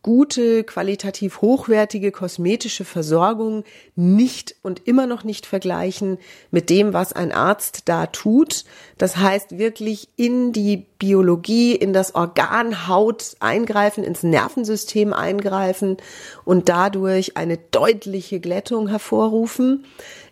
gute, 0.03 0.63
qualitativ 0.63 1.41
hochwertige 1.41 2.11
kosmetische 2.11 2.85
Versorgung 2.85 3.63
nicht 3.95 4.55
und 4.61 4.87
immer 4.87 5.07
noch 5.07 5.23
nicht 5.23 5.47
vergleichen 5.47 6.19
mit 6.51 6.69
dem, 6.69 6.93
was 6.93 7.13
ein 7.13 7.31
Arzt 7.31 7.83
da 7.85 8.05
tut. 8.05 8.65
Das 8.99 9.17
heißt 9.17 9.57
wirklich 9.57 10.09
in 10.15 10.51
die 10.51 10.85
Biologie, 10.99 11.73
in 11.73 11.91
das 11.91 12.13
Organ 12.13 12.87
Haut 12.87 13.35
eingreifen, 13.39 14.03
ins 14.03 14.21
Nervensystem 14.21 15.11
eingreifen 15.11 15.97
und 16.45 16.69
dadurch 16.69 17.35
eine 17.35 17.57
deutliche 17.57 18.39
Glättung 18.39 18.89
hervorrufen. 18.89 19.85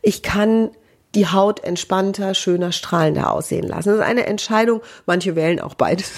Ich 0.04 0.22
kann 0.22 0.70
die 1.14 1.28
Haut 1.28 1.62
entspannter, 1.62 2.34
schöner, 2.34 2.72
strahlender 2.72 3.32
aussehen 3.32 3.68
lassen. 3.68 3.90
Das 3.90 3.98
ist 3.98 4.04
eine 4.04 4.28
Entscheidung, 4.28 4.82
manche 5.06 5.36
wählen 5.36 5.60
auch 5.60 5.74
beides. 5.74 6.12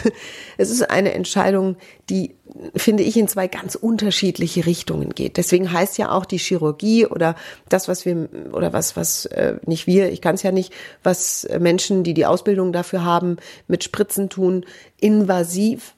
Es 0.57 0.69
ist 0.69 0.89
eine 0.89 1.13
Entscheidung, 1.13 1.77
die, 2.09 2.35
finde 2.75 3.01
ich, 3.01 3.17
in 3.17 3.27
zwei 3.27 3.47
ganz 3.47 3.73
unterschiedliche 3.75 4.67
Richtungen 4.67 5.09
geht. 5.09 5.37
Deswegen 5.37 5.71
heißt 5.71 5.97
ja 5.97 6.11
auch 6.11 6.25
die 6.25 6.37
Chirurgie 6.37 7.07
oder 7.07 7.35
das, 7.69 7.87
was 7.87 8.05
wir, 8.05 8.29
oder 8.51 8.71
was, 8.71 8.95
was, 8.95 9.25
äh, 9.25 9.55
nicht 9.65 9.87
wir, 9.87 10.11
ich 10.11 10.21
kann 10.21 10.35
es 10.35 10.43
ja 10.43 10.51
nicht, 10.51 10.71
was 11.01 11.47
Menschen, 11.59 12.03
die 12.03 12.13
die 12.13 12.27
Ausbildung 12.27 12.71
dafür 12.71 13.03
haben, 13.03 13.37
mit 13.67 13.83
Spritzen 13.83 14.29
tun, 14.29 14.63
invasiv. 14.99 15.95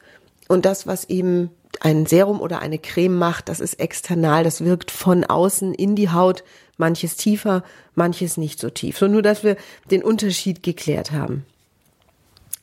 Und 0.47 0.65
das, 0.65 0.87
was 0.87 1.05
eben 1.05 1.49
ein 1.81 2.05
Serum 2.05 2.39
oder 2.39 2.59
eine 2.59 2.79
Creme 2.79 3.17
macht, 3.17 3.49
das 3.49 3.59
ist 3.59 3.79
external, 3.79 4.43
das 4.43 4.63
wirkt 4.63 4.91
von 4.91 5.25
außen 5.25 5.73
in 5.73 5.95
die 5.95 6.11
Haut 6.11 6.43
manches 6.77 7.15
tiefer, 7.15 7.63
manches 7.93 8.37
nicht 8.37 8.59
so 8.59 8.69
tief. 8.69 8.97
So 8.97 9.07
nur, 9.07 9.21
dass 9.21 9.43
wir 9.43 9.57
den 9.91 10.03
Unterschied 10.03 10.63
geklärt 10.63 11.11
haben. 11.11 11.45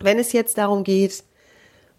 Wenn 0.01 0.19
es 0.19 0.33
jetzt 0.33 0.59
darum 0.59 0.85
geht, 0.85 1.25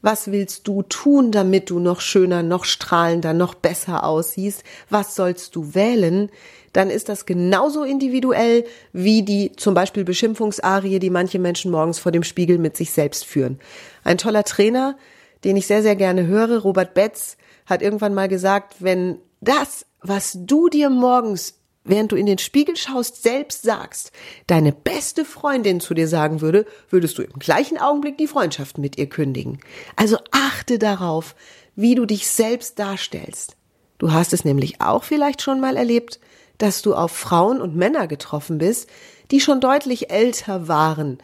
was 0.03 0.31
willst 0.31 0.67
du 0.67 0.81
tun, 0.81 1.31
damit 1.31 1.69
du 1.69 1.79
noch 1.79 2.01
schöner, 2.01 2.43
noch 2.43 2.65
strahlender, 2.65 3.33
noch 3.33 3.55
besser 3.55 4.03
aussiehst? 4.03 4.65
Was 4.89 5.15
sollst 5.15 5.55
du 5.55 5.73
wählen? 5.73 6.29
Dann 6.73 6.89
ist 6.89 7.07
das 7.07 7.25
genauso 7.25 7.83
individuell 7.85 8.65
wie 8.91 9.23
die 9.23 9.53
zum 9.55 9.73
Beispiel 9.73 10.03
Beschimpfungsarie, 10.03 10.99
die 10.99 11.09
manche 11.09 11.39
Menschen 11.39 11.71
morgens 11.71 11.99
vor 11.99 12.11
dem 12.11 12.23
Spiegel 12.23 12.57
mit 12.57 12.75
sich 12.75 12.91
selbst 12.91 13.23
führen. 13.23 13.59
Ein 14.03 14.17
toller 14.17 14.43
Trainer, 14.43 14.97
den 15.45 15.55
ich 15.55 15.67
sehr, 15.67 15.81
sehr 15.81 15.95
gerne 15.95 16.27
höre, 16.27 16.59
Robert 16.59 16.93
Betz, 16.93 17.37
hat 17.65 17.81
irgendwann 17.81 18.13
mal 18.13 18.27
gesagt, 18.27 18.75
wenn 18.79 19.19
das, 19.39 19.85
was 20.01 20.37
du 20.37 20.67
dir 20.67 20.89
morgens 20.89 21.59
während 21.83 22.11
du 22.11 22.15
in 22.15 22.25
den 22.25 22.37
Spiegel 22.37 22.75
schaust, 22.75 23.23
selbst 23.23 23.63
sagst, 23.63 24.11
deine 24.47 24.71
beste 24.71 25.25
Freundin 25.25 25.79
zu 25.79 25.93
dir 25.93 26.07
sagen 26.07 26.41
würde, 26.41 26.65
würdest 26.89 27.17
du 27.17 27.23
im 27.23 27.39
gleichen 27.39 27.77
Augenblick 27.77 28.17
die 28.17 28.27
Freundschaft 28.27 28.77
mit 28.77 28.97
ihr 28.97 29.07
kündigen. 29.07 29.59
Also 29.95 30.17
achte 30.31 30.79
darauf, 30.79 31.35
wie 31.75 31.95
du 31.95 32.05
dich 32.05 32.27
selbst 32.27 32.79
darstellst. 32.79 33.57
Du 33.97 34.11
hast 34.11 34.33
es 34.33 34.45
nämlich 34.45 34.81
auch 34.81 35.03
vielleicht 35.03 35.41
schon 35.41 35.59
mal 35.59 35.77
erlebt, 35.77 36.19
dass 36.57 36.81
du 36.81 36.95
auf 36.95 37.11
Frauen 37.11 37.61
und 37.61 37.75
Männer 37.75 38.07
getroffen 38.07 38.57
bist, 38.57 38.89
die 39.31 39.39
schon 39.39 39.59
deutlich 39.59 40.11
älter 40.11 40.67
waren, 40.67 41.17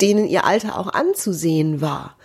denen 0.00 0.26
ihr 0.26 0.44
Alter 0.44 0.78
auch 0.78 0.88
anzusehen 0.88 1.80
war. 1.80 2.16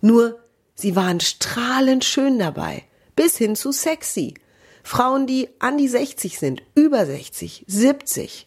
Nur 0.00 0.38
sie 0.74 0.96
waren 0.96 1.20
strahlend 1.20 2.04
schön 2.04 2.38
dabei, 2.38 2.84
bis 3.14 3.36
hin 3.36 3.56
zu 3.56 3.72
sexy. 3.72 4.34
Frauen, 4.82 5.26
die 5.26 5.48
an 5.58 5.78
die 5.78 5.88
60 5.88 6.38
sind, 6.38 6.62
über 6.74 7.04
60, 7.06 7.64
70. 7.66 8.46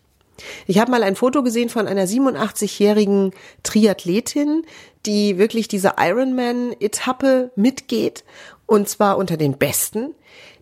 Ich 0.67 0.79
habe 0.79 0.91
mal 0.91 1.03
ein 1.03 1.15
Foto 1.15 1.43
gesehen 1.43 1.69
von 1.69 1.87
einer 1.87 2.05
87-jährigen 2.07 3.31
Triathletin, 3.63 4.63
die 5.05 5.37
wirklich 5.37 5.67
diese 5.67 5.93
Ironman-Etappe 5.97 7.51
mitgeht 7.55 8.23
und 8.65 8.89
zwar 8.89 9.17
unter 9.17 9.37
den 9.37 9.57
Besten. 9.57 10.13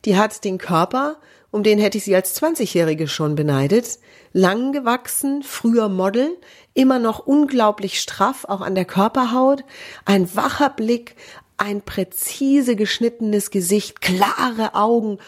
Die 0.05 0.17
hat 0.17 0.43
den 0.43 0.57
Körper, 0.57 1.17
um 1.51 1.63
den 1.63 1.79
hätte 1.79 1.97
ich 1.97 2.03
sie 2.03 2.15
als 2.15 2.39
20-Jährige 2.41 3.07
schon 3.07 3.35
beneidet, 3.35 3.99
lang 4.31 4.73
gewachsen, 4.73 5.43
früher 5.43 5.89
Model, 5.89 6.37
immer 6.73 6.99
noch 6.99 7.25
unglaublich 7.25 7.99
straff, 7.99 8.45
auch 8.45 8.61
an 8.61 8.75
der 8.75 8.85
Körperhaut, 8.85 9.63
ein 10.05 10.35
wacher 10.35 10.69
Blick, 10.69 11.15
ein 11.57 11.81
präzise 11.81 12.75
geschnittenes 12.75 13.51
Gesicht, 13.51 14.01
klare 14.01 14.73
Augen 14.73 15.19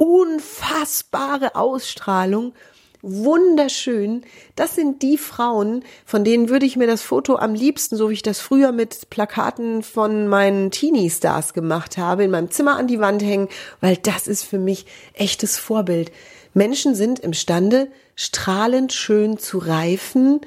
unfassbare 0.00 1.56
Ausstrahlung, 1.56 2.54
wunderschön. 3.02 4.22
Das 4.56 4.74
sind 4.74 5.02
die 5.02 5.18
Frauen, 5.18 5.84
von 6.06 6.24
denen 6.24 6.48
würde 6.48 6.64
ich 6.64 6.76
mir 6.78 6.86
das 6.86 7.02
Foto 7.02 7.36
am 7.36 7.52
liebsten, 7.52 7.96
so 7.96 8.08
wie 8.08 8.14
ich 8.14 8.22
das 8.22 8.40
früher 8.40 8.72
mit 8.72 9.10
Plakaten 9.10 9.82
von 9.82 10.26
meinen 10.26 10.70
Teenie-Stars 10.70 11.52
gemacht 11.52 11.98
habe, 11.98 12.24
in 12.24 12.30
meinem 12.30 12.50
Zimmer 12.50 12.78
an 12.78 12.86
die 12.86 12.98
Wand 12.98 13.22
hängen, 13.22 13.48
weil 13.82 13.98
das 13.98 14.26
ist 14.26 14.42
für 14.42 14.58
mich 14.58 14.86
echtes 15.12 15.58
Vorbild. 15.58 16.12
Menschen 16.54 16.94
sind 16.94 17.18
imstande, 17.18 17.88
strahlend 18.16 18.94
schön 18.94 19.36
zu 19.36 19.58
reifen. 19.58 20.40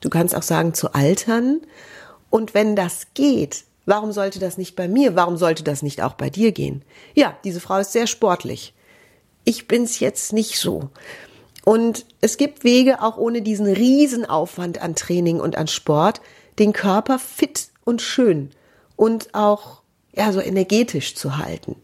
Du 0.00 0.08
kannst 0.08 0.36
auch 0.36 0.42
sagen, 0.42 0.72
zu 0.72 0.94
altern. 0.94 1.60
Und 2.30 2.54
wenn 2.54 2.76
das 2.76 3.08
geht, 3.14 3.64
warum 3.86 4.12
sollte 4.12 4.38
das 4.38 4.56
nicht 4.56 4.76
bei 4.76 4.86
mir? 4.86 5.16
Warum 5.16 5.36
sollte 5.36 5.64
das 5.64 5.82
nicht 5.82 6.00
auch 6.00 6.14
bei 6.14 6.30
dir 6.30 6.52
gehen? 6.52 6.82
Ja, 7.14 7.36
diese 7.42 7.58
Frau 7.58 7.78
ist 7.78 7.90
sehr 7.90 8.06
sportlich 8.06 8.72
ich 9.44 9.68
bin's 9.68 10.00
jetzt 10.00 10.32
nicht 10.32 10.58
so. 10.58 10.90
Und 11.64 12.06
es 12.20 12.36
gibt 12.36 12.64
Wege, 12.64 13.02
auch 13.02 13.16
ohne 13.16 13.42
diesen 13.42 13.66
Riesenaufwand 13.66 14.80
an 14.80 14.94
Training 14.94 15.40
und 15.40 15.56
an 15.56 15.68
Sport, 15.68 16.20
den 16.58 16.72
Körper 16.72 17.18
fit 17.18 17.68
und 17.84 18.02
schön 18.02 18.50
und 18.96 19.34
auch 19.34 19.80
ja, 20.12 20.32
so 20.32 20.40
energetisch 20.40 21.14
zu 21.14 21.38
halten. 21.38 21.76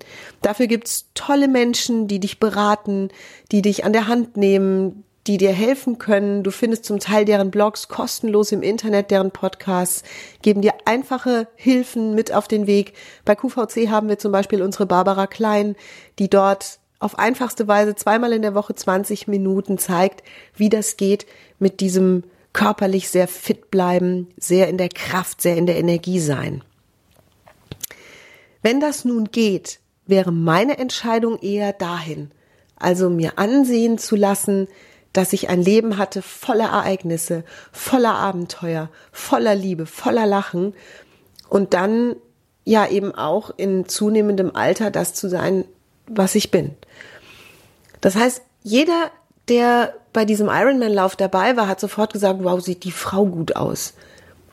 Dafür 0.42 0.66
gibt's 0.66 1.06
tolle 1.14 1.48
Menschen, 1.48 2.08
die 2.08 2.18
dich 2.18 2.40
beraten, 2.40 3.10
die 3.52 3.62
dich 3.62 3.84
an 3.84 3.92
der 3.92 4.08
Hand 4.08 4.36
nehmen, 4.36 5.04
die 5.26 5.38
dir 5.38 5.52
helfen 5.52 5.98
können. 5.98 6.42
Du 6.42 6.50
findest 6.50 6.84
zum 6.84 6.98
Teil 6.98 7.25
deren 7.25 7.50
Blogs 7.50 7.88
kostenlos 7.88 8.52
im 8.52 8.62
Internet, 8.62 9.10
deren 9.10 9.30
Podcasts 9.30 10.02
geben 10.42 10.62
dir 10.62 10.75
einfache 10.84 11.48
Hilfen 11.56 12.14
mit 12.14 12.32
auf 12.32 12.48
den 12.48 12.66
Weg. 12.66 12.94
Bei 13.25 13.34
QVC 13.34 13.88
haben 13.88 14.08
wir 14.08 14.18
zum 14.18 14.32
Beispiel 14.32 14.62
unsere 14.62 14.86
Barbara 14.86 15.26
Klein, 15.26 15.76
die 16.18 16.30
dort 16.30 16.78
auf 17.06 17.18
einfachste 17.20 17.68
Weise 17.68 17.94
zweimal 17.94 18.32
in 18.32 18.42
der 18.42 18.54
Woche 18.54 18.75
20 18.75 19.28
Minuten 19.28 19.78
zeigt, 19.78 20.25
wie 20.56 20.68
das 20.68 20.96
geht 20.96 21.25
mit 21.60 21.78
diesem 21.78 22.25
körperlich 22.52 23.08
sehr 23.08 23.28
fit 23.28 23.70
bleiben, 23.70 24.28
sehr 24.36 24.68
in 24.68 24.76
der 24.76 24.88
Kraft, 24.88 25.40
sehr 25.40 25.56
in 25.56 25.66
der 25.66 25.76
Energie 25.76 26.18
sein. 26.18 26.64
Wenn 28.60 28.80
das 28.80 29.04
nun 29.04 29.26
geht, 29.26 29.78
wäre 30.06 30.32
meine 30.32 30.78
Entscheidung 30.78 31.38
eher 31.38 31.72
dahin, 31.72 32.32
also 32.75 33.08
mir 33.08 33.38
ansehen 33.38 33.98
zu 33.98 34.16
lassen, 34.16 34.66
dass 35.12 35.32
ich 35.32 35.48
ein 35.48 35.62
Leben 35.62 35.98
hatte 35.98 36.22
voller 36.22 36.70
Ereignisse, 36.70 37.44
voller 37.70 38.14
Abenteuer, 38.14 38.90
voller 39.12 39.54
Liebe, 39.54 39.86
voller 39.86 40.26
Lachen 40.26 40.75
und 41.48 41.72
dann 41.72 42.16
ja 42.64 42.88
eben 42.88 43.14
auch 43.14 43.50
in 43.56 43.88
zunehmendem 43.88 44.56
Alter 44.56 44.90
das 44.90 45.14
zu 45.14 45.28
sein, 45.28 45.66
was 46.08 46.34
ich 46.34 46.50
bin. 46.50 46.75
Das 48.00 48.14
heißt, 48.14 48.42
jeder, 48.62 49.10
der 49.48 49.94
bei 50.12 50.25
diesem 50.25 50.48
Ironman-Lauf 50.48 51.16
dabei 51.16 51.56
war, 51.56 51.68
hat 51.68 51.80
sofort 51.80 52.12
gesagt, 52.12 52.42
wow, 52.42 52.60
sieht 52.60 52.84
die 52.84 52.92
Frau 52.92 53.26
gut 53.26 53.56
aus. 53.56 53.94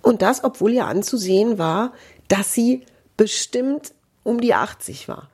Und 0.01 0.22
das, 0.22 0.43
obwohl 0.43 0.74
ja 0.74 0.88
anzusehen 0.88 1.57
war, 1.57 1.93
dass 2.27 2.53
sie 2.53 2.86
bestimmt 3.17 3.93
um 4.24 4.41
die 4.41 4.53
80 4.53 5.07
war. 5.07 5.29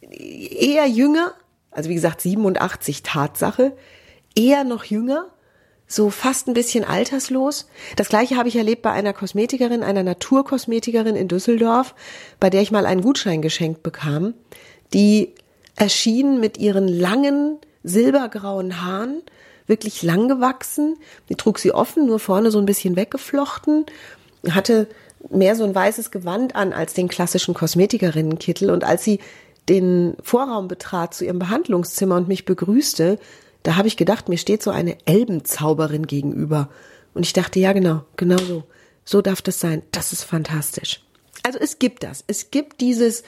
Eher 0.00 0.86
jünger, 0.86 1.32
also 1.70 1.88
wie 1.88 1.94
gesagt 1.94 2.20
87 2.20 3.02
Tatsache, 3.02 3.72
eher 4.34 4.64
noch 4.64 4.84
jünger, 4.84 5.26
so 5.86 6.10
fast 6.10 6.46
ein 6.46 6.54
bisschen 6.54 6.84
alterslos. 6.84 7.66
Das 7.96 8.08
gleiche 8.08 8.36
habe 8.36 8.48
ich 8.48 8.56
erlebt 8.56 8.82
bei 8.82 8.92
einer 8.92 9.12
Kosmetikerin, 9.12 9.82
einer 9.82 10.04
Naturkosmetikerin 10.04 11.16
in 11.16 11.26
Düsseldorf, 11.26 11.94
bei 12.38 12.48
der 12.48 12.62
ich 12.62 12.70
mal 12.70 12.86
einen 12.86 13.02
Gutschein 13.02 13.42
geschenkt 13.42 13.82
bekam, 13.82 14.34
die 14.94 15.34
erschien 15.80 16.40
mit 16.40 16.58
ihren 16.58 16.86
langen 16.86 17.58
silbergrauen 17.82 18.82
Haaren, 18.82 19.22
wirklich 19.66 20.02
lang 20.02 20.28
gewachsen. 20.28 20.96
Die 21.30 21.36
trug 21.36 21.58
sie 21.58 21.72
offen, 21.72 22.06
nur 22.06 22.18
vorne 22.18 22.50
so 22.50 22.58
ein 22.58 22.66
bisschen 22.66 22.96
weggeflochten, 22.96 23.86
hatte 24.50 24.88
mehr 25.30 25.56
so 25.56 25.64
ein 25.64 25.74
weißes 25.74 26.10
Gewand 26.10 26.54
an 26.54 26.74
als 26.74 26.92
den 26.92 27.08
klassischen 27.08 27.54
Kosmetikerinnenkittel. 27.54 28.70
Und 28.70 28.84
als 28.84 29.04
sie 29.04 29.20
den 29.70 30.16
Vorraum 30.22 30.68
betrat 30.68 31.14
zu 31.14 31.24
ihrem 31.24 31.38
Behandlungszimmer 31.38 32.16
und 32.16 32.28
mich 32.28 32.44
begrüßte, 32.44 33.18
da 33.62 33.76
habe 33.76 33.88
ich 33.88 33.96
gedacht, 33.96 34.28
mir 34.28 34.38
steht 34.38 34.62
so 34.62 34.70
eine 34.70 34.98
Elbenzauberin 35.06 36.06
gegenüber. 36.06 36.68
Und 37.14 37.24
ich 37.24 37.32
dachte, 37.32 37.58
ja 37.58 37.72
genau, 37.72 38.02
genau 38.16 38.38
so. 38.38 38.64
So 39.06 39.22
darf 39.22 39.40
das 39.40 39.60
sein. 39.60 39.82
Das 39.92 40.12
ist 40.12 40.24
fantastisch. 40.24 41.02
Also 41.42 41.58
es 41.58 41.78
gibt 41.78 42.02
das. 42.02 42.22
Es 42.26 42.50
gibt 42.50 42.82
dieses 42.82 43.22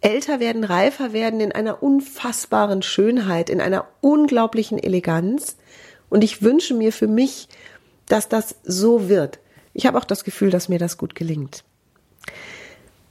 älter 0.00 0.40
werden, 0.40 0.64
reifer 0.64 1.12
werden 1.12 1.40
in 1.40 1.52
einer 1.52 1.82
unfassbaren 1.82 2.82
Schönheit, 2.82 3.50
in 3.50 3.60
einer 3.60 3.86
unglaublichen 4.00 4.78
Eleganz. 4.78 5.56
Und 6.08 6.22
ich 6.22 6.42
wünsche 6.42 6.74
mir 6.74 6.92
für 6.92 7.08
mich, 7.08 7.48
dass 8.06 8.28
das 8.28 8.56
so 8.62 9.08
wird. 9.08 9.40
Ich 9.72 9.86
habe 9.86 9.98
auch 9.98 10.04
das 10.04 10.24
Gefühl, 10.24 10.50
dass 10.50 10.68
mir 10.68 10.78
das 10.78 10.96
gut 10.96 11.14
gelingt. 11.14 11.64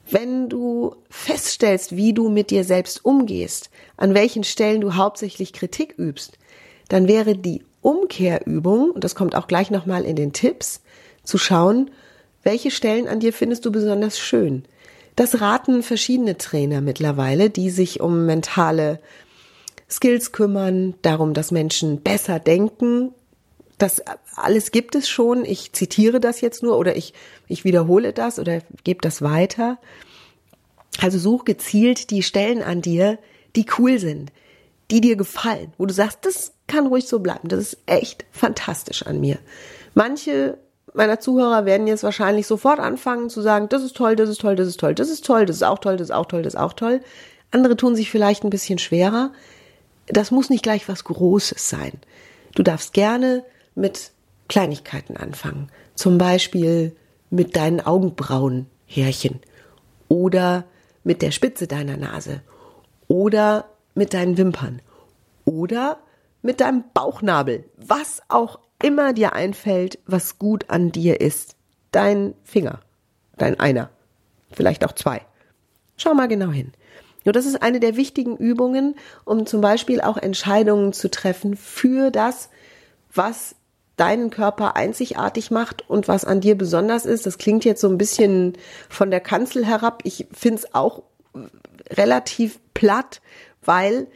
Wenn 0.10 0.50
du 0.50 0.96
feststellst, 1.10 1.96
wie 1.96 2.14
du 2.14 2.30
mit 2.30 2.52
dir 2.52 2.64
selbst 2.64 3.04
umgehst, 3.04 3.70
an 3.98 4.14
welchen 4.14 4.44
Stellen 4.44 4.82
du 4.82 4.96
hauptsächlich 4.96 5.52
Kritik 5.52 5.96
übst, 5.98 6.38
dann 6.88 7.08
wäre 7.08 7.36
die 7.36 7.64
Umkehrübung, 7.82 8.92
und 8.92 9.04
das 9.04 9.16
kommt 9.16 9.36
auch 9.36 9.48
gleich 9.48 9.72
nochmal 9.72 10.06
in 10.06 10.16
den 10.16 10.34
Tipps, 10.34 10.82
zu 11.24 11.38
schauen, 11.38 11.90
welche 12.44 12.70
Stellen 12.70 13.08
an 13.08 13.20
dir 13.20 13.34
findest 13.34 13.66
du 13.66 13.72
besonders 13.72 14.20
schön. 14.20 14.66
Das 15.16 15.40
raten 15.40 15.82
verschiedene 15.82 16.38
Trainer 16.38 16.82
mittlerweile, 16.82 17.50
die 17.50 17.70
sich 17.70 18.02
um 18.02 18.26
mentale 18.26 19.00
Skills 19.90 20.32
kümmern, 20.32 20.96
darum, 21.02 21.34
dass 21.34 21.52
Menschen 21.52 22.02
besser 22.02 22.40
denken. 22.40 23.14
Das 23.78 24.02
alles 24.36 24.72
gibt 24.72 24.96
es 24.96 25.08
schon. 25.08 25.46
Ich 25.46 25.74
zitiere 25.74 26.20
das 26.20 26.42
jetzt 26.42 26.64
nur 26.64 26.78
oder 26.78 26.96
ich, 26.96 27.14
ich 27.48 27.64
wiederhole 27.64 28.14
das 28.14 28.40
oder 28.40 28.62
gebe 28.84 29.02
das 29.02 29.22
weiter. 29.22 29.78
Also 31.00 31.18
such 31.18 31.46
gezielt 31.46 32.10
die 32.10 32.24
Stellen 32.24 32.62
an 32.62 32.82
dir, 32.82 33.20
die 33.56 33.66
cool 33.78 34.00
sind, 34.00 34.32
die 34.92 35.02
dir 35.02 35.16
gefallen, 35.16 35.74
wo 35.78 35.86
du 35.86 35.94
sagst, 35.94 36.20
das 36.24 36.54
kann 36.68 36.88
ruhig 36.88 37.08
so 37.08 37.20
bleiben. 37.20 37.48
Das 37.48 37.60
ist 37.60 37.78
echt 37.86 38.26
fantastisch 38.32 39.06
an 39.06 39.20
mir. 39.20 39.38
Manche 39.94 40.58
meiner 40.96 41.20
Zuhörer 41.20 41.66
werden 41.66 41.88
jetzt 41.88 42.04
wahrscheinlich 42.04 42.48
sofort 42.48 42.80
anfangen 42.80 43.30
zu 43.30 43.42
sagen, 43.42 43.70
das 43.70 43.84
ist 43.84 43.96
toll, 43.96 44.16
das 44.16 44.30
ist 44.30 44.42
toll, 44.42 44.56
das 44.56 44.68
ist 44.68 44.80
toll, 44.80 44.96
das 44.96 45.10
ist 45.10 45.26
toll, 45.26 45.46
das 45.46 45.58
ist 45.58 45.64
auch 45.64 45.80
toll, 45.80 45.98
das 45.98 46.10
ist 46.10 46.16
auch 46.16 46.26
toll, 46.26 46.42
das 46.44 46.54
ist 46.54 46.60
auch 46.60 46.74
toll. 46.74 47.02
Andere 47.52 47.78
tun 47.78 47.96
sich 47.96 48.10
vielleicht 48.10 48.44
ein 48.44 48.50
bisschen 48.50 48.80
schwerer. 48.80 49.32
Das 50.08 50.32
muss 50.32 50.50
nicht 50.50 50.64
gleich 50.64 50.88
was 50.88 51.04
Großes 51.04 51.70
sein. 51.70 51.94
Du 52.54 52.64
darfst 52.64 52.94
gerne 52.94 53.44
mit 53.76 54.12
Kleinigkeiten 54.48 55.18
anfangen. 55.18 55.70
Zum 55.96 56.18
Beispiel 56.18 56.96
mit 57.30 57.56
deinen 57.56 57.82
Augenbrauenhärchen 57.82 59.40
oder 60.08 60.66
mit 61.04 61.22
der 61.22 61.32
Spitze 61.32 61.68
deiner 61.68 61.98
Nase 61.98 62.42
oder 63.08 63.66
mit 63.94 64.14
deinen 64.14 64.38
Wimpern 64.38 64.82
oder 65.46 66.00
mit 66.42 66.62
deinem 66.62 66.84
Bauchnabel, 66.94 67.66
was 67.78 68.22
auch 68.28 68.60
immer 68.82 69.14
dir 69.14 69.34
einfällt, 69.34 70.00
was 70.06 70.40
gut 70.40 70.70
an 70.70 70.92
dir 70.92 71.22
ist. 71.22 71.56
Dein 71.92 72.34
Finger, 72.44 72.82
dein 73.38 73.60
einer, 73.60 73.90
vielleicht 74.52 74.86
auch 74.86 74.94
zwei. 74.94 75.22
Schau 75.98 76.14
mal 76.14 76.28
genau 76.28 76.52
hin. 76.52 76.74
Nur 77.24 77.34
das 77.34 77.46
ist 77.46 77.62
eine 77.62 77.80
der 77.80 77.96
wichtigen 77.96 78.38
Übungen, 78.38 78.96
um 79.24 79.46
zum 79.46 79.62
Beispiel 79.62 80.02
auch 80.02 80.18
Entscheidungen 80.18 80.94
zu 80.94 81.10
treffen 81.10 81.56
für 81.56 82.12
das, 82.12 82.50
was 83.14 83.56
deinen 83.98 84.30
Körper 84.30 84.76
einzigartig 84.76 85.52
macht 85.52 85.90
und 85.90 86.08
was 86.08 86.26
an 86.26 86.42
dir 86.42 86.56
besonders 86.58 87.06
ist. 87.06 87.26
Das 87.26 87.38
klingt 87.38 87.66
jetzt 87.66 87.82
so 87.82 87.90
ein 87.90 87.98
bisschen 87.98 88.54
von 88.90 89.10
der 89.10 89.22
Kanzel 89.22 89.66
herab. 89.66 90.02
Ich 90.04 90.28
finde 90.34 90.62
es 90.62 90.76
auch 90.76 91.04
relativ 91.90 92.60
platt, 92.74 93.22
weil 93.64 94.08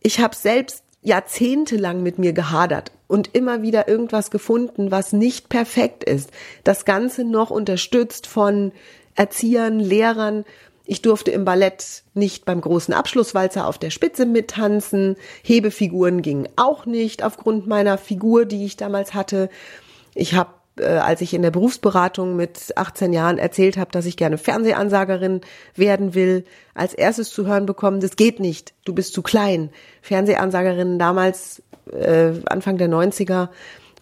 ich 0.00 0.20
habe 0.20 0.36
selbst 0.36 0.84
jahrzehntelang 1.02 2.02
mit 2.02 2.18
mir 2.18 2.32
gehadert 2.32 2.92
und 3.08 3.34
immer 3.34 3.62
wieder 3.62 3.88
irgendwas 3.88 4.30
gefunden, 4.30 4.92
was 4.92 5.12
nicht 5.12 5.48
perfekt 5.48 6.04
ist. 6.04 6.30
Das 6.62 6.84
Ganze 6.84 7.24
noch 7.24 7.50
unterstützt 7.50 8.26
von 8.28 8.70
Erziehern, 9.16 9.80
Lehrern. 9.80 10.44
Ich 10.84 11.02
durfte 11.02 11.30
im 11.32 11.44
Ballett 11.44 12.04
nicht 12.14 12.44
beim 12.44 12.60
großen 12.60 12.94
Abschlusswalzer 12.94 13.66
auf 13.66 13.78
der 13.78 13.90
Spitze 13.90 14.26
mittanzen. 14.26 15.16
Hebefiguren 15.42 16.22
gingen 16.22 16.48
auch 16.56 16.86
nicht 16.86 17.24
aufgrund 17.24 17.66
meiner 17.66 17.98
Figur, 17.98 18.44
die 18.44 18.64
ich 18.64 18.76
damals 18.76 19.14
hatte. 19.14 19.50
Ich 20.14 20.34
habe 20.34 20.50
äh, 20.80 20.98
als 20.98 21.20
ich 21.20 21.34
in 21.34 21.42
der 21.42 21.50
Berufsberatung 21.50 22.36
mit 22.36 22.76
18 22.76 23.12
Jahren 23.12 23.38
erzählt 23.38 23.76
habe, 23.76 23.90
dass 23.90 24.06
ich 24.06 24.16
gerne 24.16 24.38
Fernsehansagerin 24.38 25.40
werden 25.74 26.14
will, 26.14 26.44
als 26.74 26.94
erstes 26.94 27.30
zu 27.30 27.46
hören 27.46 27.66
bekommen, 27.66 28.00
das 28.00 28.16
geht 28.16 28.40
nicht, 28.40 28.74
du 28.84 28.94
bist 28.94 29.14
zu 29.14 29.22
klein. 29.22 29.70
Fernsehansagerinnen 30.02 30.98
damals, 30.98 31.62
äh, 31.92 32.32
Anfang 32.46 32.78
der 32.78 32.88
90er, 32.88 33.48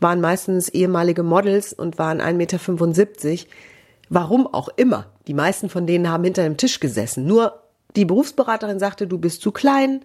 waren 0.01 0.21
meistens 0.21 0.69
ehemalige 0.69 1.23
Models 1.23 1.73
und 1.73 1.99
waren 1.99 2.21
1,75 2.21 2.35
Meter. 2.35 3.45
Warum 4.09 4.47
auch 4.47 4.69
immer. 4.77 5.07
Die 5.27 5.35
meisten 5.35 5.69
von 5.69 5.87
denen 5.87 6.09
haben 6.09 6.25
hinter 6.25 6.45
dem 6.45 6.57
Tisch 6.57 6.81
gesessen. 6.81 7.27
Nur 7.27 7.63
die 7.97 8.05
Berufsberaterin 8.05 8.79
sagte, 8.79 9.07
du 9.07 9.19
bist 9.19 9.43
zu 9.43 9.51
klein. 9.51 10.05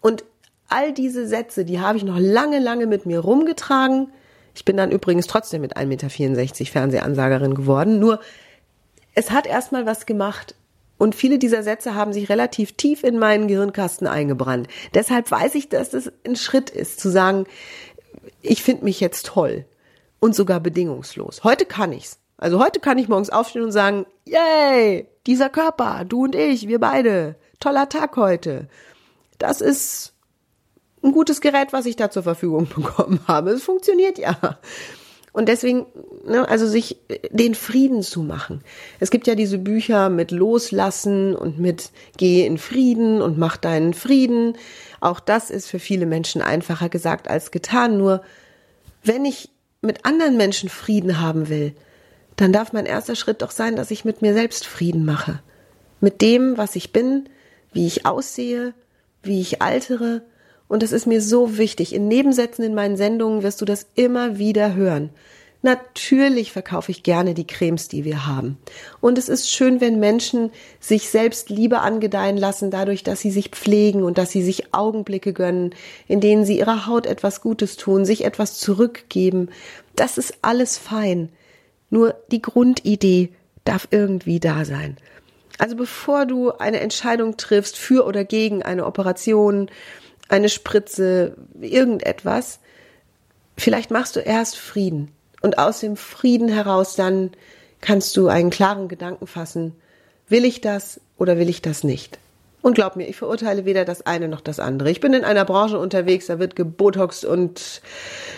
Und 0.00 0.24
all 0.68 0.92
diese 0.92 1.28
Sätze, 1.28 1.64
die 1.64 1.78
habe 1.78 1.98
ich 1.98 2.04
noch 2.04 2.18
lange, 2.18 2.58
lange 2.58 2.86
mit 2.86 3.06
mir 3.06 3.20
rumgetragen 3.20 4.08
ich 4.54 4.64
bin 4.64 4.76
dann 4.76 4.90
übrigens 4.90 5.26
trotzdem 5.26 5.60
mit 5.62 5.76
1,64 5.76 5.86
Meter 5.86 6.70
Fernsehansagerin 6.70 7.54
geworden. 7.54 7.98
Nur 7.98 8.20
es 9.14 9.30
hat 9.30 9.46
erstmal 9.46 9.86
was 9.86 10.06
gemacht. 10.06 10.54
Und 10.98 11.14
viele 11.14 11.38
dieser 11.38 11.62
Sätze 11.62 11.94
haben 11.94 12.12
sich 12.12 12.28
relativ 12.28 12.76
tief 12.76 13.02
in 13.02 13.18
meinen 13.18 13.48
Gehirnkasten 13.48 14.06
eingebrannt. 14.06 14.68
Deshalb 14.94 15.30
weiß 15.30 15.56
ich, 15.56 15.68
dass 15.68 15.94
es 15.94 16.12
ein 16.24 16.36
Schritt 16.36 16.70
ist, 16.70 17.00
zu 17.00 17.08
sagen, 17.08 17.46
ich 18.40 18.62
finde 18.62 18.84
mich 18.84 19.00
jetzt 19.00 19.26
toll 19.26 19.64
und 20.20 20.34
sogar 20.36 20.60
bedingungslos. 20.60 21.42
Heute 21.42 21.64
kann 21.64 21.92
ich's. 21.92 22.18
Also 22.36 22.60
heute 22.60 22.78
kann 22.78 22.98
ich 22.98 23.08
morgens 23.08 23.30
aufstehen 23.30 23.62
und 23.62 23.72
sagen, 23.72 24.06
yay, 24.24 25.08
dieser 25.26 25.48
Körper, 25.48 26.04
du 26.04 26.24
und 26.24 26.34
ich, 26.34 26.68
wir 26.68 26.78
beide, 26.78 27.36
toller 27.58 27.88
Tag 27.88 28.16
heute. 28.16 28.68
Das 29.38 29.60
ist 29.60 30.11
ein 31.02 31.12
gutes 31.12 31.40
Gerät, 31.40 31.72
was 31.72 31.86
ich 31.86 31.96
da 31.96 32.10
zur 32.10 32.22
Verfügung 32.22 32.68
bekommen 32.74 33.20
habe. 33.26 33.50
Es 33.50 33.64
funktioniert 33.64 34.18
ja. 34.18 34.58
Und 35.32 35.48
deswegen, 35.48 35.86
ne, 36.26 36.46
also 36.46 36.66
sich 36.66 36.98
den 37.30 37.54
Frieden 37.54 38.02
zu 38.02 38.22
machen. 38.22 38.62
Es 39.00 39.10
gibt 39.10 39.26
ja 39.26 39.34
diese 39.34 39.56
Bücher 39.56 40.10
mit 40.10 40.30
Loslassen 40.30 41.34
und 41.34 41.58
mit 41.58 41.90
Geh 42.18 42.46
in 42.46 42.58
Frieden 42.58 43.22
und 43.22 43.38
mach 43.38 43.56
deinen 43.56 43.94
Frieden. 43.94 44.56
Auch 45.00 45.20
das 45.20 45.50
ist 45.50 45.68
für 45.68 45.78
viele 45.78 46.04
Menschen 46.04 46.42
einfacher 46.42 46.90
gesagt 46.90 47.28
als 47.28 47.50
getan. 47.50 47.96
Nur 47.96 48.22
wenn 49.02 49.24
ich 49.24 49.48
mit 49.80 50.04
anderen 50.04 50.36
Menschen 50.36 50.68
Frieden 50.68 51.20
haben 51.20 51.48
will, 51.48 51.74
dann 52.36 52.52
darf 52.52 52.72
mein 52.72 52.86
erster 52.86 53.16
Schritt 53.16 53.40
doch 53.40 53.50
sein, 53.50 53.74
dass 53.74 53.90
ich 53.90 54.04
mit 54.04 54.20
mir 54.20 54.34
selbst 54.34 54.66
Frieden 54.66 55.04
mache. 55.04 55.42
Mit 56.00 56.20
dem, 56.20 56.58
was 56.58 56.76
ich 56.76 56.92
bin, 56.92 57.28
wie 57.72 57.86
ich 57.86 58.04
aussehe, 58.04 58.74
wie 59.22 59.40
ich 59.40 59.62
altere, 59.62 60.22
und 60.72 60.82
das 60.82 60.92
ist 60.92 61.06
mir 61.06 61.20
so 61.20 61.58
wichtig. 61.58 61.94
In 61.94 62.08
Nebensätzen 62.08 62.64
in 62.64 62.72
meinen 62.72 62.96
Sendungen 62.96 63.42
wirst 63.42 63.60
du 63.60 63.66
das 63.66 63.88
immer 63.94 64.38
wieder 64.38 64.74
hören. 64.74 65.10
Natürlich 65.60 66.50
verkaufe 66.50 66.90
ich 66.90 67.02
gerne 67.02 67.34
die 67.34 67.46
Cremes, 67.46 67.88
die 67.88 68.06
wir 68.06 68.26
haben. 68.26 68.56
Und 69.02 69.18
es 69.18 69.28
ist 69.28 69.50
schön, 69.50 69.82
wenn 69.82 70.00
Menschen 70.00 70.50
sich 70.80 71.10
selbst 71.10 71.50
Liebe 71.50 71.80
angedeihen 71.80 72.38
lassen, 72.38 72.70
dadurch, 72.70 73.04
dass 73.04 73.20
sie 73.20 73.30
sich 73.30 73.50
pflegen 73.50 74.02
und 74.02 74.16
dass 74.16 74.30
sie 74.30 74.42
sich 74.42 74.72
Augenblicke 74.72 75.34
gönnen, 75.34 75.74
in 76.08 76.22
denen 76.22 76.46
sie 76.46 76.56
ihrer 76.56 76.86
Haut 76.86 77.04
etwas 77.04 77.42
Gutes 77.42 77.76
tun, 77.76 78.06
sich 78.06 78.24
etwas 78.24 78.58
zurückgeben. 78.58 79.50
Das 79.94 80.16
ist 80.16 80.38
alles 80.40 80.78
fein. 80.78 81.28
Nur 81.90 82.14
die 82.30 82.40
Grundidee 82.40 83.28
darf 83.66 83.88
irgendwie 83.90 84.40
da 84.40 84.64
sein. 84.64 84.96
Also 85.58 85.76
bevor 85.76 86.24
du 86.24 86.50
eine 86.52 86.80
Entscheidung 86.80 87.36
triffst 87.36 87.76
für 87.76 88.06
oder 88.06 88.24
gegen 88.24 88.62
eine 88.62 88.86
Operation, 88.86 89.70
eine 90.32 90.48
Spritze, 90.48 91.36
irgendetwas. 91.60 92.58
Vielleicht 93.56 93.90
machst 93.90 94.16
du 94.16 94.20
erst 94.20 94.56
Frieden. 94.56 95.12
Und 95.42 95.58
aus 95.58 95.80
dem 95.80 95.96
Frieden 95.96 96.48
heraus 96.48 96.96
dann 96.96 97.30
kannst 97.80 98.16
du 98.16 98.28
einen 98.28 98.50
klaren 98.50 98.88
Gedanken 98.88 99.26
fassen. 99.26 99.74
Will 100.28 100.44
ich 100.44 100.60
das 100.60 101.00
oder 101.18 101.36
will 101.38 101.48
ich 101.48 101.62
das 101.62 101.84
nicht? 101.84 102.18
Und 102.62 102.74
glaub 102.74 102.94
mir, 102.94 103.08
ich 103.08 103.16
verurteile 103.16 103.64
weder 103.64 103.84
das 103.84 104.06
eine 104.06 104.28
noch 104.28 104.40
das 104.40 104.60
andere. 104.60 104.88
Ich 104.90 105.00
bin 105.00 105.14
in 105.14 105.24
einer 105.24 105.44
Branche 105.44 105.80
unterwegs, 105.80 106.26
da 106.26 106.38
wird 106.38 106.54
gebotoxt 106.54 107.24
und 107.24 107.82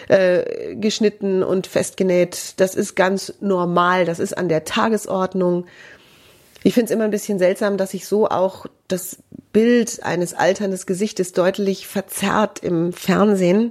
äh, 0.09 0.75
geschnitten 0.77 1.43
und 1.43 1.67
festgenäht. 1.67 2.55
Das 2.57 2.75
ist 2.75 2.97
ganz 2.97 3.35
normal, 3.41 4.07
das 4.07 4.19
ist 4.19 4.37
an 4.37 4.49
der 4.49 4.65
Tagesordnung. 4.65 5.67
Ich 6.67 6.73
finde 6.73 6.87
es 6.87 6.91
immer 6.91 7.05
ein 7.05 7.11
bisschen 7.11 7.39
seltsam, 7.39 7.77
dass 7.77 7.91
sich 7.91 8.07
so 8.07 8.27
auch 8.27 8.65
das 8.89 9.19
Bild 9.53 10.03
eines 10.03 10.33
alterndes 10.33 10.87
Gesichtes 10.87 11.33
deutlich 11.33 11.87
verzerrt 11.87 12.59
im 12.61 12.95
Fernsehen, 12.95 13.71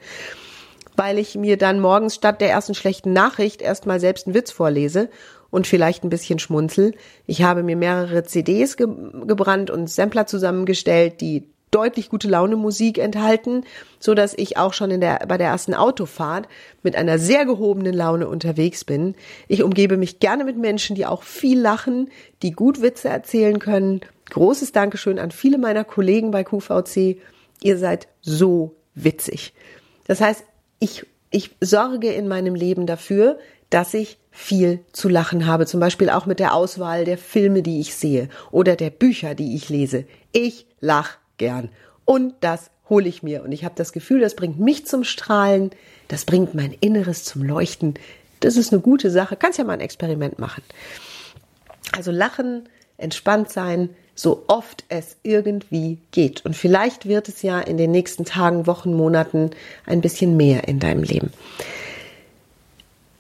Weil 0.97 1.19
ich 1.19 1.35
mir 1.37 1.57
dann 1.57 1.81
morgens 1.81 2.17
statt 2.17 2.41
der 2.41 2.51
ersten 2.51 2.75
schlechten 2.75 3.13
Nachricht 3.13 3.63
erstmal 3.63 4.01
selbst 4.01 4.27
einen 4.27 4.35
Witz 4.35 4.51
vorlese 4.51 5.09
und 5.51 5.67
vielleicht 5.67 6.05
ein 6.05 6.11
bisschen 6.11 6.39
schmunzel. 6.39 6.95
Ich 7.27 7.43
habe 7.43 7.63
mir 7.63 7.77
mehrere 7.77 8.25
CDs 8.25 8.77
ge 8.77 8.87
gebrannt 9.27 9.71
und 9.71 9.89
Sampler 9.89 10.27
zusammengestellt, 10.27 11.21
die 11.21 11.49
deutlich 11.71 12.09
gute 12.09 12.29
Laune 12.29 12.57
Musik 12.57 12.99
enthalten, 12.99 13.65
so 13.99 14.15
dass 14.15 14.35
ich 14.35 14.57
auch 14.57 14.73
schon 14.73 14.91
in 14.91 15.01
der, 15.01 15.25
bei 15.29 15.39
der 15.39 15.49
ersten 15.49 15.75
Autofahrt 15.75 16.49
mit 16.83 16.97
einer 16.97 17.19
sehr 17.19 17.45
gehobenen 17.45 17.95
Laune 17.95 18.29
unterwegs 18.29 18.85
bin. 18.85 19.15
Ich 19.49 19.63
umgebe 19.63 19.97
mich 19.97 20.21
gerne 20.21 20.45
mit 20.45 20.57
Menschen, 20.57 20.97
die 20.97 21.07
auch 21.07 21.23
viel 21.23 21.61
lachen, 21.61 22.11
die 22.43 22.53
gut 22.53 22.83
Witze 22.83 23.09
erzählen 23.09 23.59
können. 23.59 24.01
Großes 24.31 24.73
Dankeschön 24.73 25.19
an 25.19 25.31
viele 25.31 25.59
meiner 25.59 25.85
Kollegen 25.85 26.31
bei 26.31 26.45
QVC. 26.45 27.19
Ihr 27.63 27.79
seid 27.79 28.09
so 28.21 28.75
witzig. 28.95 29.53
Das 30.07 30.21
heißt, 30.21 30.45
ich, 30.81 31.07
ich 31.31 31.51
sorge 31.61 32.13
in 32.13 32.29
meinem 32.29 32.55
Leben 32.55 32.87
dafür, 32.87 33.39
dass 33.71 33.95
ich 33.95 34.19
viel 34.31 34.81
zu 34.93 35.09
lachen 35.09 35.47
habe, 35.47 35.67
zum 35.67 35.81
Beispiel 35.81 36.11
auch 36.11 36.25
mit 36.25 36.39
der 36.39 36.55
Auswahl 36.55 37.05
der 37.05 37.19
Filme, 37.19 37.63
die 37.63 37.81
ich 37.81 37.95
sehe 37.95 38.29
oder 38.51 38.77
der 38.77 38.91
Bücher, 38.91 39.35
die 39.35 39.57
ich 39.57 39.69
lese. 39.69 40.05
Ich 40.33 40.67
lach 40.81 41.18
gern. 41.39 41.71
Und 42.05 42.35
das 42.41 42.71
hole 42.89 43.09
ich 43.09 43.23
mir. 43.23 43.43
Und 43.43 43.53
ich 43.53 43.65
habe 43.65 43.75
das 43.77 43.93
Gefühl, 43.93 44.21
das 44.21 44.35
bringt 44.35 44.59
mich 44.59 44.87
zum 44.87 45.05
Strahlen, 45.05 45.71
das 46.09 46.25
bringt 46.25 46.55
mein 46.55 46.75
Inneres 46.81 47.25
zum 47.25 47.43
Leuchten. 47.43 47.95
Das 48.41 48.57
ist 48.57 48.73
eine 48.73 48.81
gute 48.81 49.11
Sache. 49.11 49.37
Kannst 49.37 49.59
ja 49.59 49.65
mal 49.65 49.75
ein 49.75 49.81
Experiment 49.81 50.39
machen. 50.39 50.63
Also 51.93 52.11
lachen, 52.11 52.69
entspannt 52.97 53.51
sein, 53.51 53.91
so 54.15 54.45
oft 54.49 54.85
es 54.89 55.17
irgendwie 55.23 55.99
geht. 56.11 56.45
Und 56.45 56.57
vielleicht 56.57 57.07
wird 57.07 57.29
es 57.29 57.43
ja 57.43 57.61
in 57.61 57.77
den 57.77 57.91
nächsten 57.91 58.25
Tagen, 58.25 58.67
Wochen, 58.67 58.93
Monaten 58.93 59.51
ein 59.87 60.01
bisschen 60.01 60.37
mehr 60.37 60.67
in 60.67 60.81
deinem 60.81 61.03
Leben. 61.03 61.31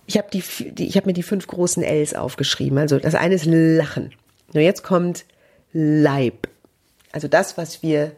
Ich 0.07 0.16
habe 0.16 0.28
die, 0.33 0.42
die, 0.72 0.90
habe 0.90 1.07
mir 1.07 1.12
die 1.12 1.22
fünf 1.22 1.46
großen 1.46 1.83
Ls 1.83 2.14
aufgeschrieben. 2.14 2.78
Also 2.78 2.98
das 2.98 3.14
eine 3.14 3.35
ist 3.35 3.44
Lachen. 3.46 4.12
Nur 4.52 4.62
jetzt 4.62 4.83
kommt 4.83 5.24
Leib. 5.72 6.48
Also 7.12 7.29
das, 7.29 7.57
was 7.57 7.83
wir 7.83 8.12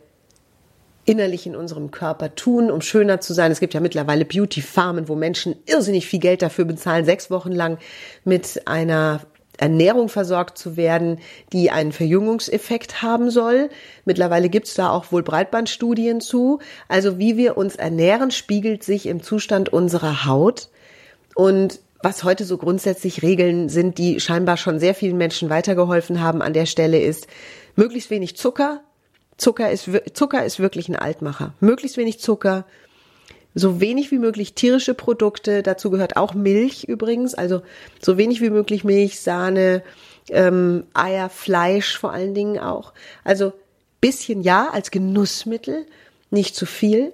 innerlich 1.04 1.46
in 1.46 1.56
unserem 1.56 1.90
Körper 1.90 2.34
tun, 2.34 2.70
um 2.70 2.80
schöner 2.80 3.20
zu 3.20 3.32
sein. 3.32 3.50
Es 3.50 3.60
gibt 3.60 3.74
ja 3.74 3.80
mittlerweile 3.80 4.24
Beauty-Farmen, 4.24 5.08
wo 5.08 5.16
Menschen 5.16 5.56
irrsinnig 5.66 6.06
viel 6.06 6.20
Geld 6.20 6.42
dafür 6.42 6.64
bezahlen, 6.64 7.04
sechs 7.04 7.30
Wochen 7.30 7.52
lang 7.52 7.78
mit 8.24 8.62
einer 8.66 9.20
Ernährung 9.56 10.08
versorgt 10.08 10.56
zu 10.56 10.76
werden, 10.76 11.18
die 11.52 11.70
einen 11.70 11.92
Verjüngungseffekt 11.92 13.02
haben 13.02 13.30
soll. 13.30 13.68
Mittlerweile 14.04 14.48
gibt's 14.48 14.74
da 14.74 14.90
auch 14.90 15.12
wohl 15.12 15.22
Breitbandstudien 15.22 16.20
zu. 16.20 16.60
Also 16.88 17.18
wie 17.18 17.36
wir 17.36 17.56
uns 17.58 17.76
ernähren, 17.76 18.30
spiegelt 18.30 18.82
sich 18.82 19.06
im 19.06 19.22
Zustand 19.22 19.70
unserer 19.70 20.24
Haut. 20.24 20.70
Und 21.34 21.80
was 22.02 22.24
heute 22.24 22.44
so 22.44 22.56
grundsätzlich 22.56 23.22
Regeln 23.22 23.68
sind, 23.68 23.98
die 23.98 24.20
scheinbar 24.20 24.56
schon 24.56 24.78
sehr 24.78 24.94
vielen 24.94 25.18
Menschen 25.18 25.50
weitergeholfen 25.50 26.22
haben 26.22 26.40
an 26.40 26.54
der 26.54 26.64
Stelle 26.64 26.98
ist, 26.98 27.26
möglichst 27.76 28.10
wenig 28.10 28.36
Zucker. 28.36 28.82
Zucker 29.36 29.70
ist, 29.70 29.88
Zucker 30.12 30.44
ist 30.44 30.60
wirklich 30.60 30.88
ein 30.88 30.96
Altmacher. 30.96 31.54
Möglichst 31.60 31.96
wenig 31.96 32.20
Zucker, 32.20 32.66
so 33.54 33.80
wenig 33.80 34.10
wie 34.10 34.18
möglich 34.18 34.54
tierische 34.54 34.94
Produkte, 34.94 35.62
dazu 35.62 35.90
gehört 35.90 36.16
auch 36.16 36.34
Milch 36.34 36.84
übrigens, 36.84 37.34
also 37.34 37.62
so 38.00 38.16
wenig 38.16 38.40
wie 38.40 38.50
möglich 38.50 38.84
Milch, 38.84 39.20
Sahne, 39.20 39.82
ähm, 40.28 40.84
Eier, 40.94 41.28
Fleisch 41.28 41.98
vor 41.98 42.12
allen 42.12 42.34
Dingen 42.34 42.58
auch. 42.58 42.92
Also 43.24 43.52
bisschen 44.00 44.42
ja 44.42 44.68
als 44.70 44.90
Genussmittel, 44.90 45.86
nicht 46.30 46.54
zu 46.54 46.66
viel. 46.66 47.12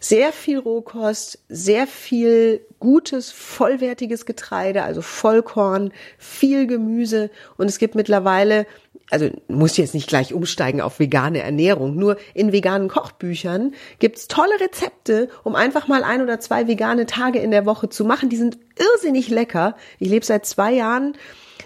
Sehr 0.00 0.32
viel 0.32 0.58
Rohkost, 0.58 1.40
sehr 1.48 1.88
viel 1.88 2.64
gutes, 2.78 3.32
vollwertiges 3.32 4.26
Getreide, 4.26 4.84
also 4.84 5.02
Vollkorn, 5.02 5.92
viel 6.18 6.68
Gemüse 6.68 7.30
und 7.56 7.66
es 7.66 7.78
gibt 7.78 7.96
mittlerweile 7.96 8.66
also 9.10 9.30
muss 9.48 9.76
jetzt 9.76 9.94
nicht 9.94 10.08
gleich 10.08 10.34
umsteigen 10.34 10.80
auf 10.80 10.98
vegane 10.98 11.40
Ernährung, 11.40 11.96
nur 11.96 12.16
in 12.34 12.52
veganen 12.52 12.88
Kochbüchern 12.88 13.74
gibt's 13.98 14.28
tolle 14.28 14.60
Rezepte, 14.60 15.28
um 15.44 15.54
einfach 15.54 15.88
mal 15.88 16.04
ein 16.04 16.22
oder 16.22 16.40
zwei 16.40 16.68
vegane 16.68 17.06
Tage 17.06 17.38
in 17.38 17.50
der 17.50 17.66
Woche 17.66 17.88
zu 17.88 18.04
machen. 18.04 18.28
Die 18.28 18.36
sind 18.36 18.58
irrsinnig 18.76 19.28
lecker. 19.28 19.76
Ich 19.98 20.10
lebe 20.10 20.24
seit 20.24 20.46
zwei 20.46 20.72
Jahren 20.72 21.16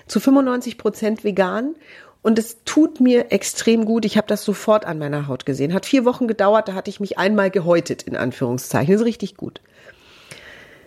zu 0.06 0.20
95 0.20 0.78
Prozent 0.78 1.24
vegan 1.24 1.74
und 2.22 2.38
es 2.38 2.62
tut 2.64 3.00
mir 3.00 3.32
extrem 3.32 3.84
gut. 3.84 4.04
Ich 4.04 4.16
habe 4.16 4.28
das 4.28 4.44
sofort 4.44 4.86
an 4.86 4.98
meiner 4.98 5.26
Haut 5.26 5.44
gesehen. 5.44 5.74
Hat 5.74 5.86
vier 5.86 6.04
Wochen 6.04 6.28
gedauert, 6.28 6.68
da 6.68 6.74
hatte 6.74 6.90
ich 6.90 7.00
mich 7.00 7.18
einmal 7.18 7.50
gehäutet, 7.50 8.04
in 8.04 8.16
Anführungszeichen. 8.16 8.92
Das 8.92 9.00
ist 9.00 9.06
richtig 9.06 9.36
gut. 9.36 9.60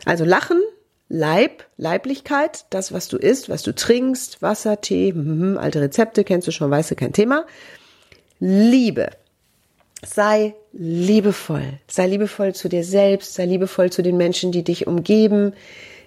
Also 0.05 0.23
Lachen, 0.23 0.61
Leib, 1.07 1.63
Leiblichkeit, 1.77 2.65
das, 2.71 2.91
was 2.91 3.07
du 3.07 3.17
isst, 3.17 3.47
was 3.47 3.61
du 3.61 3.75
trinkst, 3.75 4.41
Wasser, 4.41 4.81
Tee, 4.81 5.13
mm, 5.13 5.57
alte 5.57 5.81
Rezepte, 5.81 6.23
kennst 6.23 6.47
du 6.47 6.51
schon, 6.51 6.71
weißt 6.71 6.91
du, 6.91 6.95
kein 6.95 7.13
Thema. 7.13 7.45
Liebe. 8.39 9.09
Sei 10.05 10.55
liebevoll. 10.73 11.79
Sei 11.87 12.07
liebevoll 12.07 12.53
zu 12.53 12.69
dir 12.69 12.83
selbst, 12.83 13.35
sei 13.35 13.45
liebevoll 13.45 13.91
zu 13.91 14.01
den 14.01 14.17
Menschen, 14.17 14.51
die 14.51 14.63
dich 14.63 14.87
umgeben. 14.87 15.53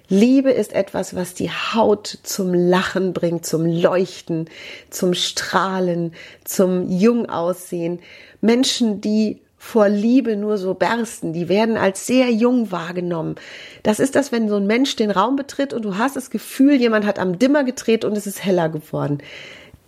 Liebe 0.09 0.51
ist 0.51 0.73
etwas, 0.73 1.15
was 1.15 1.35
die 1.35 1.51
Haut 1.51 2.19
zum 2.23 2.55
Lachen 2.55 3.13
bringt, 3.13 3.45
zum 3.45 3.67
Leuchten, 3.67 4.49
zum 4.91 5.15
Strahlen, 5.15 6.15
zum 6.45 6.89
Jung 6.89 7.29
aussehen. 7.29 8.01
Menschen, 8.41 9.01
die 9.01 9.43
vor 9.59 9.89
Liebe 9.89 10.37
nur 10.37 10.57
so 10.57 10.75
bersten, 10.75 11.33
die 11.33 11.49
werden 11.49 11.77
als 11.77 12.07
sehr 12.07 12.31
jung 12.31 12.71
wahrgenommen. 12.71 13.35
Das 13.83 13.99
ist 13.99 14.15
das, 14.15 14.31
wenn 14.31 14.49
so 14.49 14.57
ein 14.57 14.67
Mensch 14.67 14.95
den 14.97 15.11
Raum 15.11 15.37
betritt 15.37 15.75
und 15.75 15.85
du 15.85 15.99
hast 15.99 16.17
das 16.17 16.31
Gefühl, 16.31 16.75
jemand 16.75 17.05
hat 17.05 17.19
am 17.19 17.39
Dimmer 17.39 17.65
gedreht 17.65 18.05
und 18.05 18.17
es 18.17 18.27
ist 18.27 18.45
heller 18.45 18.69
geworden. 18.69 19.19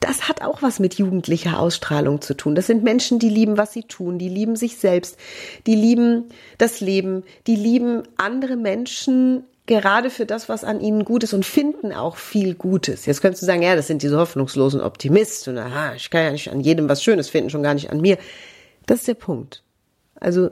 Das 0.01 0.29
hat 0.29 0.43
auch 0.43 0.63
was 0.63 0.81
mit 0.81 0.95
jugendlicher 0.95 1.61
Ausstrahlung 1.61 2.23
zu 2.23 2.35
tun. 2.35 2.55
Das 2.55 2.67
sind 2.67 2.83
Menschen, 2.83 3.19
die 3.19 3.29
lieben, 3.29 3.59
was 3.59 3.73
sie 3.73 3.83
tun, 3.83 4.19
die 4.19 4.31
lieben 4.31 4.57
sich 4.57 4.79
selbst, 4.79 5.19
die 5.67 5.75
lieben 5.77 6.31
das 6.59 6.81
Leben, 6.81 7.23
die 7.47 7.57
lieben 7.57 8.03
andere 8.17 8.57
Menschen 8.57 9.45
gerade 9.67 10.11
für 10.11 10.27
das, 10.27 10.49
was 10.49 10.65
an 10.65 10.81
ihnen 10.81 11.05
gut 11.05 11.23
ist 11.23 11.33
und 11.33 11.47
finden 11.47 11.93
auch 11.93 12.17
viel 12.17 12.55
Gutes. 12.55 13.07
Jetzt 13.07 13.21
könntest 13.21 13.43
du 13.43 13.47
sagen, 13.47 13.63
ja, 13.63 13.77
das 13.77 13.87
sind 13.87 14.03
diese 14.03 14.19
hoffnungslosen 14.19 14.81
Optimisten. 14.81 15.57
Aha, 15.59 15.95
ich 15.95 16.11
kann 16.11 16.25
ja 16.25 16.33
nicht 16.33 16.51
an 16.51 16.61
jedem 16.61 16.89
was 16.89 17.05
Schönes 17.05 17.29
finden, 17.29 17.51
schon 17.51 17.63
gar 17.63 17.75
nicht 17.75 17.91
an 17.91 18.01
mir. 18.01 18.19
Das 18.91 18.99
ist 18.99 19.09
der 19.09 19.15
Punkt. 19.15 19.63
Also 20.17 20.51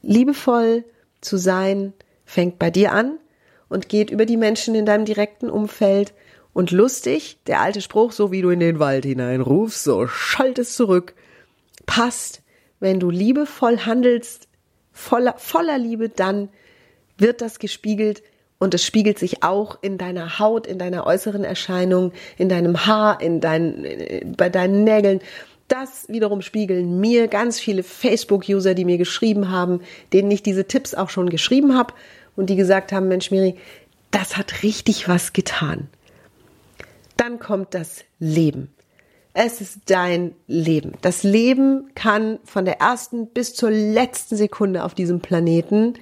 liebevoll 0.00 0.84
zu 1.20 1.36
sein 1.36 1.92
fängt 2.24 2.60
bei 2.60 2.70
dir 2.70 2.92
an 2.92 3.18
und 3.68 3.88
geht 3.88 4.10
über 4.10 4.26
die 4.26 4.36
Menschen 4.36 4.76
in 4.76 4.86
deinem 4.86 5.04
direkten 5.04 5.50
Umfeld. 5.50 6.14
Und 6.52 6.70
lustig, 6.70 7.36
der 7.48 7.60
alte 7.60 7.80
Spruch, 7.80 8.12
so 8.12 8.30
wie 8.30 8.42
du 8.42 8.50
in 8.50 8.60
den 8.60 8.78
Wald 8.78 9.04
hineinrufst, 9.04 9.82
so 9.82 10.06
schallt 10.06 10.60
es 10.60 10.76
zurück, 10.76 11.14
passt. 11.84 12.42
Wenn 12.78 13.00
du 13.00 13.10
liebevoll 13.10 13.78
handelst, 13.78 14.46
voller, 14.92 15.34
voller 15.38 15.76
Liebe, 15.76 16.08
dann 16.08 16.50
wird 17.18 17.40
das 17.40 17.58
gespiegelt 17.58 18.22
und 18.60 18.72
es 18.72 18.84
spiegelt 18.84 19.18
sich 19.18 19.42
auch 19.42 19.78
in 19.82 19.98
deiner 19.98 20.38
Haut, 20.38 20.68
in 20.68 20.78
deiner 20.78 21.08
äußeren 21.08 21.42
Erscheinung, 21.42 22.12
in 22.38 22.48
deinem 22.48 22.86
Haar, 22.86 23.20
in 23.20 23.40
deinen, 23.40 24.36
bei 24.36 24.48
deinen 24.48 24.84
Nägeln. 24.84 25.20
Das 25.68 26.06
wiederum 26.08 26.42
spiegeln 26.42 27.00
mir 27.00 27.28
ganz 27.28 27.58
viele 27.58 27.82
Facebook-User, 27.82 28.74
die 28.74 28.84
mir 28.84 28.98
geschrieben 28.98 29.50
haben, 29.50 29.80
denen 30.12 30.30
ich 30.30 30.42
diese 30.42 30.66
Tipps 30.66 30.94
auch 30.94 31.10
schon 31.10 31.30
geschrieben 31.30 31.76
habe 31.76 31.94
und 32.36 32.50
die 32.50 32.56
gesagt 32.56 32.92
haben, 32.92 33.08
Mensch 33.08 33.30
Miri, 33.30 33.56
das 34.10 34.36
hat 34.36 34.62
richtig 34.62 35.08
was 35.08 35.32
getan. 35.32 35.88
Dann 37.16 37.38
kommt 37.38 37.74
das 37.74 38.04
Leben. 38.18 38.70
Es 39.32 39.60
ist 39.60 39.80
dein 39.86 40.34
Leben. 40.46 40.92
Das 41.00 41.24
Leben 41.24 41.90
kann 41.94 42.38
von 42.44 42.64
der 42.64 42.80
ersten 42.80 43.26
bis 43.26 43.54
zur 43.54 43.70
letzten 43.70 44.36
Sekunde 44.36 44.84
auf 44.84 44.94
diesem 44.94 45.20
Planeten 45.20 45.94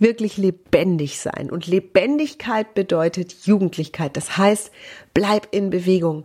wirklich 0.00 0.36
lebendig 0.36 1.20
sein. 1.20 1.50
Und 1.50 1.68
Lebendigkeit 1.68 2.74
bedeutet 2.74 3.46
Jugendlichkeit. 3.46 4.16
Das 4.16 4.36
heißt, 4.36 4.72
bleib 5.12 5.48
in 5.52 5.70
Bewegung. 5.70 6.24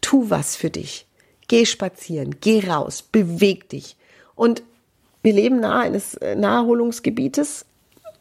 Tu 0.00 0.30
was 0.30 0.56
für 0.56 0.70
dich. 0.70 1.06
Geh 1.48 1.66
spazieren, 1.66 2.36
geh 2.40 2.66
raus, 2.68 3.02
beweg 3.02 3.68
dich. 3.68 3.96
Und 4.34 4.62
wir 5.22 5.32
leben 5.32 5.60
nahe 5.60 5.82
eines 5.82 6.14
äh, 6.14 6.34
Naherholungsgebietes 6.34 7.66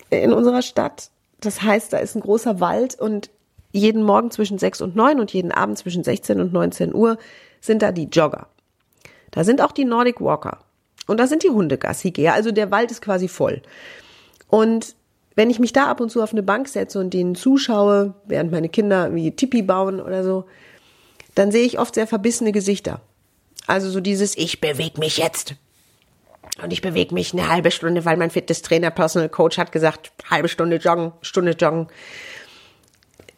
in 0.09 0.33
unserer 0.33 0.61
Stadt. 0.61 1.09
Das 1.39 1.61
heißt, 1.61 1.91
da 1.93 1.97
ist 1.97 2.15
ein 2.15 2.21
großer 2.21 2.59
Wald 2.59 2.99
und 2.99 3.29
jeden 3.71 4.03
Morgen 4.03 4.31
zwischen 4.31 4.57
6 4.57 4.81
und 4.81 4.95
9 4.95 5.19
und 5.19 5.33
jeden 5.33 5.51
Abend 5.51 5.77
zwischen 5.77 6.03
16 6.03 6.39
und 6.39 6.53
19 6.53 6.93
Uhr 6.93 7.17
sind 7.59 7.81
da 7.81 7.91
die 7.91 8.05
Jogger. 8.05 8.47
Da 9.31 9.43
sind 9.43 9.61
auch 9.61 9.71
die 9.71 9.85
Nordic 9.85 10.21
Walker. 10.21 10.59
Und 11.07 11.19
da 11.19 11.27
sind 11.27 11.43
die 11.43 11.49
Hundegassigeher. 11.49 12.33
Also 12.33 12.51
der 12.51 12.71
Wald 12.71 12.91
ist 12.91 13.01
quasi 13.01 13.27
voll. 13.27 13.61
Und 14.47 14.95
wenn 15.35 15.49
ich 15.49 15.59
mich 15.59 15.73
da 15.73 15.87
ab 15.87 15.99
und 15.99 16.09
zu 16.09 16.21
auf 16.21 16.31
eine 16.31 16.43
Bank 16.43 16.67
setze 16.67 16.99
und 16.99 17.13
denen 17.13 17.35
zuschaue, 17.35 18.13
während 18.25 18.51
meine 18.51 18.69
Kinder 18.69 19.13
wie 19.15 19.31
Tipi 19.31 19.63
bauen 19.63 19.99
oder 19.99 20.23
so, 20.23 20.45
dann 21.35 21.51
sehe 21.51 21.65
ich 21.65 21.79
oft 21.79 21.95
sehr 21.95 22.07
verbissene 22.07 22.51
Gesichter. 22.51 23.01
Also 23.67 23.89
so 23.89 23.99
dieses, 23.99 24.37
ich 24.37 24.61
bewege 24.61 24.99
mich 24.99 25.17
jetzt. 25.17 25.55
Und 26.61 26.71
ich 26.71 26.81
bewege 26.81 27.13
mich 27.13 27.33
eine 27.33 27.47
halbe 27.47 27.71
Stunde, 27.71 28.05
weil 28.05 28.17
mein 28.17 28.29
Fitnesstrainer, 28.29 28.91
Personal 28.91 29.29
Coach 29.29 29.57
hat 29.57 29.71
gesagt, 29.71 30.11
halbe 30.29 30.49
Stunde 30.49 30.77
joggen, 30.77 31.13
Stunde 31.21 31.51
joggen. 31.51 31.87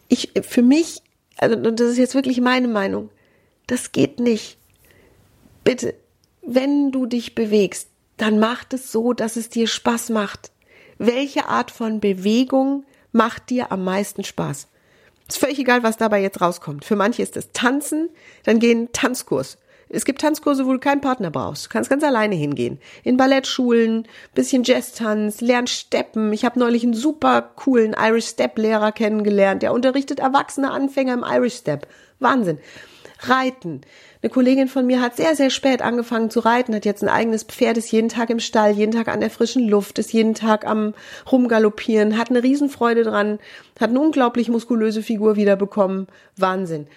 Ich, 0.08 0.32
für 0.42 0.62
mich, 0.62 1.02
also 1.38 1.56
das 1.56 1.92
ist 1.92 1.98
jetzt 1.98 2.16
wirklich 2.16 2.42
meine 2.42 2.68
Meinung, 2.68 3.10
das 3.68 3.92
geht 3.92 4.20
nicht. 4.20 4.58
Bitte, 5.64 5.96
wenn 6.42 6.92
du 6.92 7.06
dich 7.06 7.36
bewegst, 7.36 7.90
dann 8.18 8.40
mach 8.40 8.66
es 8.74 8.92
so, 8.92 9.14
dass 9.14 9.36
es 9.36 9.50
dir 9.50 9.68
Spaß 9.68 10.10
macht 10.10 10.52
welche 10.98 11.48
Art 11.48 11.72
von 11.72 12.00
Bewegung 12.00 12.86
macht 13.12 13.50
dir 13.50 13.72
am 13.72 13.84
meisten 13.84 14.24
Spaß? 14.24 14.68
Ist 15.28 15.40
völlig 15.40 15.60
egal, 15.60 15.84
was 15.84 15.98
dabei 15.98 16.22
jetzt 16.22 16.42
rauskommt. 16.42 16.86
Für 16.86 16.96
manche 16.96 17.24
ist 17.24 17.36
es 17.36 17.52
Tanzen, 17.52 18.10
dann 18.44 18.60
gehen 18.60 18.90
Tanzkurs. 18.94 19.58
Es 19.90 20.06
gibt 20.06 20.22
Tanzkurse, 20.22 20.66
wo 20.66 20.74
du 20.74 20.80
keinen 20.80 21.02
Partner 21.02 21.32
brauchst. 21.32 21.66
Du 21.66 21.70
kannst 21.70 21.90
ganz 21.90 22.04
alleine 22.04 22.36
hingehen. 22.36 22.80
In 23.04 23.18
Ballettschulen, 23.18 24.08
bisschen 24.34 24.64
Jazztanz, 24.64 25.42
lern 25.42 25.68
Steppen. 25.68 26.34
Ich 26.34 26.44
habe 26.44 26.60
neulich 26.60 26.84
einen 26.84 26.94
super 26.94 27.42
coolen 27.42 27.96
Irish 27.98 28.28
Step 28.28 28.58
Lehrer 28.58 28.92
kennengelernt. 28.92 29.62
Der 29.62 29.74
unterrichtet 29.74 30.20
erwachsene 30.20 30.72
Anfänger 30.72 31.14
im 31.14 31.26
Irish 31.28 31.56
Step. 31.56 31.88
Wahnsinn. 32.20 32.58
Reiten. 33.20 33.82
Eine 34.22 34.30
Kollegin 34.30 34.68
von 34.68 34.86
mir 34.86 35.02
hat 35.02 35.16
sehr, 35.16 35.36
sehr 35.36 35.50
spät 35.50 35.82
angefangen 35.82 36.30
zu 36.30 36.40
reiten, 36.40 36.74
hat 36.76 36.86
jetzt 36.86 37.04
ein 37.04 37.10
eigenes 37.10 37.44
Pferd, 37.44 37.78
ist 37.78 37.92
jeden 37.92 38.10
Tag 38.10 38.30
im 38.30 38.40
Stall, 38.40 38.72
jeden 38.72 38.92
Tag 38.92 39.08
an 39.08 39.20
der 39.20 39.30
frischen 39.30 39.68
Luft, 39.68 40.00
ist 40.00 40.12
jeden 40.14 40.34
Tag 40.34 40.66
am 40.66 40.94
Rumgaloppieren, 41.32 42.18
hat 42.18 42.30
eine 42.30 42.44
Riesenfreude 42.44 43.04
dran, 43.04 43.40
hat 43.80 43.92
eine 43.92 44.00
unglaublich 44.00 44.50
muskulöse 44.50 45.04
Figur 45.04 45.36
wiederbekommen. 45.36 46.08
Wahnsinn. 46.36 46.88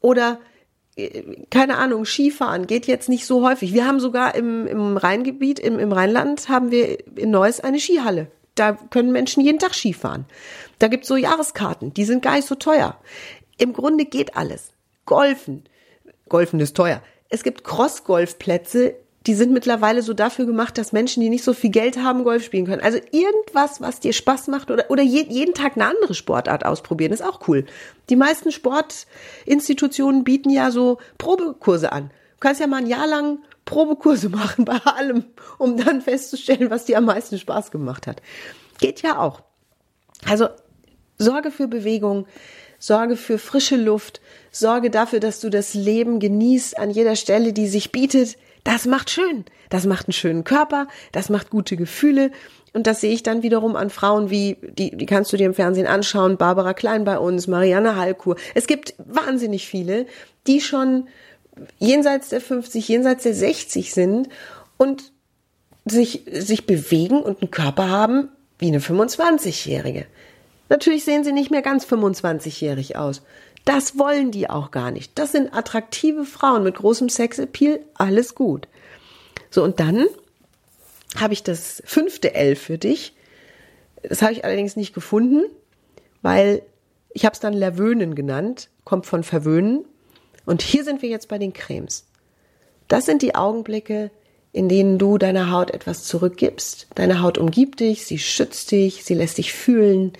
Oder 0.00 0.38
keine 1.50 1.76
Ahnung, 1.76 2.04
Skifahren 2.04 2.66
geht 2.66 2.86
jetzt 2.86 3.08
nicht 3.08 3.26
so 3.26 3.46
häufig. 3.46 3.72
Wir 3.72 3.86
haben 3.86 4.00
sogar 4.00 4.34
im, 4.34 4.66
im 4.66 4.96
Rheingebiet, 4.96 5.58
im, 5.58 5.78
im 5.78 5.92
Rheinland, 5.92 6.48
haben 6.48 6.70
wir 6.70 6.98
in 7.16 7.30
Neuss 7.30 7.60
eine 7.60 7.78
Skihalle. 7.78 8.28
Da 8.54 8.72
können 8.72 9.12
Menschen 9.12 9.42
jeden 9.42 9.58
Tag 9.58 9.74
Skifahren. 9.74 10.24
Da 10.78 10.88
gibt's 10.88 11.08
so 11.08 11.16
Jahreskarten, 11.16 11.94
die 11.94 12.04
sind 12.04 12.22
gar 12.22 12.34
nicht 12.34 12.48
so 12.48 12.56
teuer. 12.56 12.96
Im 13.58 13.72
Grunde 13.72 14.04
geht 14.04 14.36
alles. 14.36 14.70
Golfen, 15.06 15.64
Golfen 16.28 16.60
ist 16.60 16.76
teuer. 16.76 17.02
Es 17.28 17.42
gibt 17.42 17.64
Cross-Golfplätze, 17.64 18.94
die 19.28 19.34
sind 19.34 19.52
mittlerweile 19.52 20.02
so 20.02 20.14
dafür 20.14 20.46
gemacht, 20.46 20.78
dass 20.78 20.92
Menschen, 20.92 21.20
die 21.20 21.28
nicht 21.28 21.44
so 21.44 21.52
viel 21.52 21.68
Geld 21.68 21.98
haben, 21.98 22.24
Golf 22.24 22.42
spielen 22.42 22.64
können. 22.64 22.82
Also 22.82 22.98
irgendwas, 23.10 23.80
was 23.80 24.00
dir 24.00 24.14
Spaß 24.14 24.48
macht 24.48 24.70
oder, 24.70 24.90
oder 24.90 25.02
je, 25.02 25.26
jeden 25.28 25.52
Tag 25.52 25.76
eine 25.76 25.86
andere 25.86 26.14
Sportart 26.14 26.64
ausprobieren, 26.64 27.12
ist 27.12 27.22
auch 27.22 27.46
cool. 27.46 27.66
Die 28.08 28.16
meisten 28.16 28.50
Sportinstitutionen 28.50 30.24
bieten 30.24 30.48
ja 30.48 30.70
so 30.70 30.96
Probekurse 31.18 31.92
an. 31.92 32.08
Du 32.08 32.40
kannst 32.40 32.62
ja 32.62 32.66
mal 32.66 32.78
ein 32.78 32.86
Jahr 32.86 33.06
lang 33.06 33.40
Probekurse 33.66 34.28
machen 34.30 34.64
bei 34.64 34.78
allem, 34.78 35.26
um 35.58 35.76
dann 35.76 36.00
festzustellen, 36.00 36.70
was 36.70 36.86
dir 36.86 36.96
am 36.96 37.04
meisten 37.04 37.38
Spaß 37.38 37.70
gemacht 37.70 38.06
hat. 38.06 38.22
Geht 38.80 39.02
ja 39.02 39.18
auch. 39.18 39.42
Also 40.26 40.48
Sorge 41.18 41.50
für 41.50 41.68
Bewegung, 41.68 42.26
Sorge 42.78 43.16
für 43.16 43.38
frische 43.38 43.76
Luft, 43.76 44.22
sorge 44.50 44.88
dafür, 44.88 45.20
dass 45.20 45.40
du 45.40 45.50
das 45.50 45.74
Leben 45.74 46.18
genießt 46.18 46.78
an 46.78 46.90
jeder 46.90 47.14
Stelle, 47.14 47.52
die 47.52 47.68
sich 47.68 47.92
bietet. 47.92 48.38
Das 48.68 48.84
macht 48.84 49.08
schön. 49.08 49.46
Das 49.70 49.86
macht 49.86 50.08
einen 50.08 50.12
schönen 50.12 50.44
Körper, 50.44 50.88
das 51.12 51.30
macht 51.30 51.48
gute 51.48 51.74
Gefühle. 51.74 52.30
Und 52.74 52.86
das 52.86 53.00
sehe 53.00 53.14
ich 53.14 53.22
dann 53.22 53.42
wiederum 53.42 53.76
an 53.76 53.88
Frauen 53.88 54.28
wie, 54.28 54.58
die, 54.60 54.94
die 54.94 55.06
kannst 55.06 55.32
du 55.32 55.38
dir 55.38 55.46
im 55.46 55.54
Fernsehen 55.54 55.86
anschauen, 55.86 56.36
Barbara 56.36 56.74
Klein 56.74 57.04
bei 57.04 57.18
uns, 57.18 57.46
Marianne 57.46 57.96
Hallkur. 57.96 58.36
Es 58.54 58.66
gibt 58.66 58.92
wahnsinnig 58.98 59.66
viele, 59.66 60.04
die 60.46 60.60
schon 60.60 61.08
jenseits 61.78 62.28
der 62.28 62.42
50, 62.42 62.86
jenseits 62.86 63.22
der 63.22 63.32
60 63.32 63.94
sind 63.94 64.28
und 64.76 65.12
sich, 65.86 66.24
sich 66.30 66.66
bewegen 66.66 67.22
und 67.22 67.40
einen 67.40 67.50
Körper 67.50 67.88
haben 67.88 68.28
wie 68.58 68.66
eine 68.66 68.80
25-Jährige. 68.80 70.04
Natürlich 70.68 71.06
sehen 71.06 71.24
sie 71.24 71.32
nicht 71.32 71.50
mehr 71.50 71.62
ganz 71.62 71.86
25-jährig 71.86 72.96
aus. 72.96 73.22
Das 73.68 73.98
wollen 73.98 74.30
die 74.30 74.48
auch 74.48 74.70
gar 74.70 74.90
nicht. 74.90 75.18
Das 75.18 75.32
sind 75.32 75.52
attraktive 75.52 76.24
Frauen 76.24 76.62
mit 76.62 76.76
großem 76.76 77.10
Sexappeal. 77.10 77.80
Alles 77.92 78.34
gut. 78.34 78.66
So, 79.50 79.62
und 79.62 79.78
dann 79.78 80.06
habe 81.16 81.34
ich 81.34 81.42
das 81.42 81.82
fünfte 81.84 82.34
L 82.34 82.56
für 82.56 82.78
dich. 82.78 83.14
Das 84.02 84.22
habe 84.22 84.32
ich 84.32 84.42
allerdings 84.42 84.76
nicht 84.76 84.94
gefunden, 84.94 85.44
weil 86.22 86.62
ich 87.12 87.26
habe 87.26 87.34
es 87.34 87.40
dann 87.40 87.52
Lerwöhnen 87.52 88.14
genannt, 88.14 88.70
kommt 88.84 89.04
von 89.04 89.22
Verwöhnen. 89.22 89.84
Und 90.46 90.62
hier 90.62 90.82
sind 90.82 91.02
wir 91.02 91.10
jetzt 91.10 91.28
bei 91.28 91.36
den 91.36 91.52
Cremes. 91.52 92.06
Das 92.88 93.04
sind 93.04 93.20
die 93.20 93.34
Augenblicke, 93.34 94.10
in 94.50 94.70
denen 94.70 94.98
du 94.98 95.18
deiner 95.18 95.50
Haut 95.50 95.72
etwas 95.72 96.04
zurückgibst. 96.04 96.86
Deine 96.94 97.20
Haut 97.20 97.36
umgibt 97.36 97.80
dich, 97.80 98.06
sie 98.06 98.18
schützt 98.18 98.70
dich, 98.70 99.04
sie 99.04 99.12
lässt 99.12 99.36
dich 99.36 99.52
fühlen, 99.52 100.14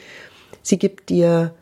sie 0.63 0.79
gibt 0.79 1.09
dir 1.09 1.55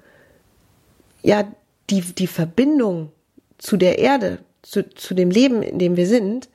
ja 1.22 1.44
die, 1.90 2.01
die 2.01 2.27
Verbindung 2.27 3.12
zu 3.59 3.77
der 3.77 3.99
Erde, 3.99 4.38
zu, 4.62 4.88
zu 4.90 5.14
dem 5.14 5.31
Leben, 5.31 5.62
in 5.62 5.79
dem 5.79 5.96
wir 5.96 6.07
sind 6.07 6.49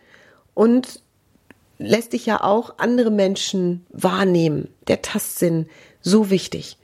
und 0.53 0.99
lässt 1.77 2.13
dich 2.13 2.25
ja 2.25 2.43
auch 2.43 2.75
andere 2.77 3.11
Menschen 3.11 3.85
wahrnehmen. 3.89 4.69
Der 4.87 5.01
Tastsinn, 5.01 5.67
so 6.01 6.29
wichtig. 6.29 6.77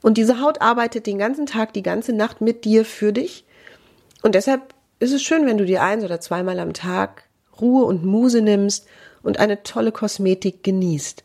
Und 0.00 0.18
diese 0.18 0.40
Haut 0.40 0.60
arbeitet 0.60 1.06
den 1.06 1.18
ganzen 1.18 1.46
Tag, 1.46 1.72
die 1.72 1.82
ganze 1.82 2.12
Nacht 2.12 2.40
mit 2.40 2.64
dir 2.64 2.84
für 2.84 3.12
dich. 3.12 3.44
Und 4.22 4.34
deshalb 4.34 4.74
ist 4.98 5.12
es 5.12 5.22
schön, 5.22 5.46
wenn 5.46 5.58
du 5.58 5.64
dir 5.64 5.82
eins 5.82 6.04
oder 6.04 6.20
zweimal 6.20 6.58
am 6.58 6.72
Tag 6.72 7.24
Ruhe 7.60 7.84
und 7.84 8.04
Muse 8.04 8.40
nimmst 8.40 8.86
und 9.22 9.38
eine 9.38 9.62
tolle 9.62 9.92
Kosmetik 9.92 10.64
genießt. 10.64 11.22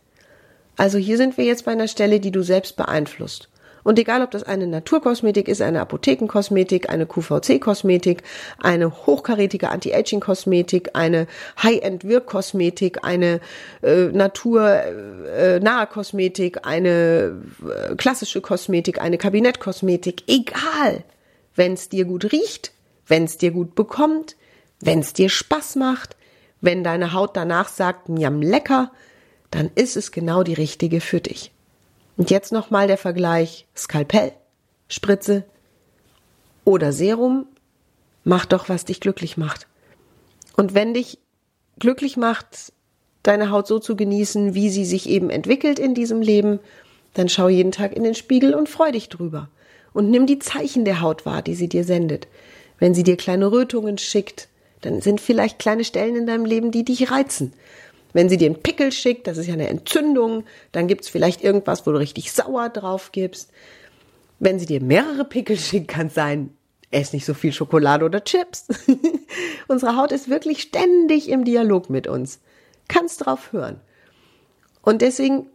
Also 0.75 0.99
hier 0.99 1.17
sind 1.17 1.37
wir 1.37 1.45
jetzt 1.45 1.65
bei 1.65 1.71
einer 1.71 1.87
Stelle, 1.87 2.19
die 2.19 2.31
du 2.31 2.43
selbst 2.43 2.75
beeinflusst. 2.75 3.49
Und 3.87 3.97
egal, 3.97 4.21
ob 4.21 4.31
das 4.31 4.43
eine 4.43 4.67
Naturkosmetik 4.67 5.47
ist, 5.47 5.61
eine 5.61 5.79
Apothekenkosmetik, 5.79 6.89
eine 6.89 7.05
QVC-Kosmetik, 7.05 8.21
eine 8.61 9.05
hochkarätige 9.05 9.69
Anti-Aging-Kosmetik, 9.69 10.89
eine 10.91 11.25
High-End-Wirkkosmetik, 11.63 13.05
eine 13.05 13.39
äh, 13.81 14.07
naturnahe 14.07 15.83
äh, 15.83 15.87
Kosmetik, 15.89 16.67
eine 16.67 17.41
äh, 17.63 17.95
klassische 17.95 18.41
Kosmetik, 18.41 18.99
eine 18.99 19.17
Kabinettkosmetik, 19.17 20.23
egal, 20.27 21.05
wenn 21.55 21.71
es 21.71 21.87
dir 21.87 22.03
gut 22.03 22.33
riecht, 22.33 22.73
wenn 23.05 23.23
es 23.23 23.37
dir 23.37 23.51
gut 23.51 23.73
bekommt, 23.73 24.35
wenn 24.81 24.99
es 24.99 25.13
dir 25.13 25.29
Spaß 25.29 25.77
macht, 25.77 26.17
wenn 26.59 26.83
deine 26.83 27.13
Haut 27.13 27.37
danach 27.37 27.69
sagt, 27.69 28.09
miam 28.09 28.41
lecker, 28.41 28.91
dann 29.49 29.71
ist 29.75 29.95
es 29.95 30.11
genau 30.11 30.43
die 30.43 30.55
richtige 30.55 30.99
für 30.99 31.21
dich. 31.21 31.53
Und 32.17 32.31
jetzt 32.31 32.51
nochmal 32.51 32.87
der 32.87 32.97
Vergleich 32.97 33.67
Skalpell, 33.75 34.33
Spritze 34.89 35.45
oder 36.65 36.91
Serum. 36.91 37.45
Mach 38.23 38.45
doch, 38.45 38.67
was 38.67 38.85
dich 38.85 38.99
glücklich 38.99 39.37
macht. 39.37 39.67
Und 40.55 40.73
wenn 40.73 40.93
dich 40.93 41.19
glücklich 41.79 42.17
macht, 42.17 42.73
deine 43.23 43.51
Haut 43.51 43.67
so 43.67 43.79
zu 43.79 43.95
genießen, 43.95 44.55
wie 44.55 44.69
sie 44.69 44.85
sich 44.85 45.07
eben 45.07 45.29
entwickelt 45.29 45.79
in 45.79 45.93
diesem 45.93 46.21
Leben, 46.21 46.59
dann 47.13 47.29
schau 47.29 47.49
jeden 47.49 47.71
Tag 47.71 47.95
in 47.95 48.03
den 48.03 48.15
Spiegel 48.15 48.53
und 48.53 48.69
freu 48.69 48.91
dich 48.91 49.09
drüber. 49.09 49.49
Und 49.93 50.09
nimm 50.09 50.25
die 50.25 50.39
Zeichen 50.39 50.85
der 50.85 51.01
Haut 51.01 51.25
wahr, 51.25 51.41
die 51.41 51.55
sie 51.55 51.69
dir 51.69 51.83
sendet. 51.83 52.27
Wenn 52.79 52.93
sie 52.93 53.03
dir 53.03 53.17
kleine 53.17 53.51
Rötungen 53.51 53.97
schickt, 53.97 54.49
dann 54.81 55.01
sind 55.01 55.21
vielleicht 55.21 55.59
kleine 55.59 55.83
Stellen 55.83 56.15
in 56.15 56.27
deinem 56.27 56.45
Leben, 56.45 56.71
die 56.71 56.85
dich 56.85 57.11
reizen. 57.11 57.53
Wenn 58.13 58.29
sie 58.29 58.37
dir 58.37 58.47
einen 58.47 58.61
Pickel 58.61 58.91
schickt, 58.91 59.27
das 59.27 59.37
ist 59.37 59.47
ja 59.47 59.53
eine 59.53 59.67
Entzündung, 59.67 60.43
dann 60.71 60.87
gibt's 60.87 61.09
vielleicht 61.09 61.43
irgendwas, 61.43 61.85
wo 61.85 61.91
du 61.91 61.97
richtig 61.97 62.31
sauer 62.31 62.69
drauf 62.69 63.11
gibst. 63.11 63.51
Wenn 64.39 64.59
sie 64.59 64.65
dir 64.65 64.81
mehrere 64.81 65.25
Pickel 65.25 65.57
schickt, 65.57 65.87
kann 65.87 66.09
sein, 66.09 66.51
ess 66.91 67.13
nicht 67.13 67.25
so 67.25 67.33
viel 67.33 67.51
Schokolade 67.51 68.05
oder 68.05 68.23
Chips. 68.23 68.67
Unsere 69.67 69.97
Haut 69.97 70.11
ist 70.11 70.29
wirklich 70.29 70.61
ständig 70.61 71.29
im 71.29 71.43
Dialog 71.43 71.89
mit 71.89 72.07
uns. 72.07 72.39
Kannst 72.87 73.25
drauf 73.25 73.51
hören. 73.51 73.81
Und 74.81 75.01
deswegen 75.01 75.47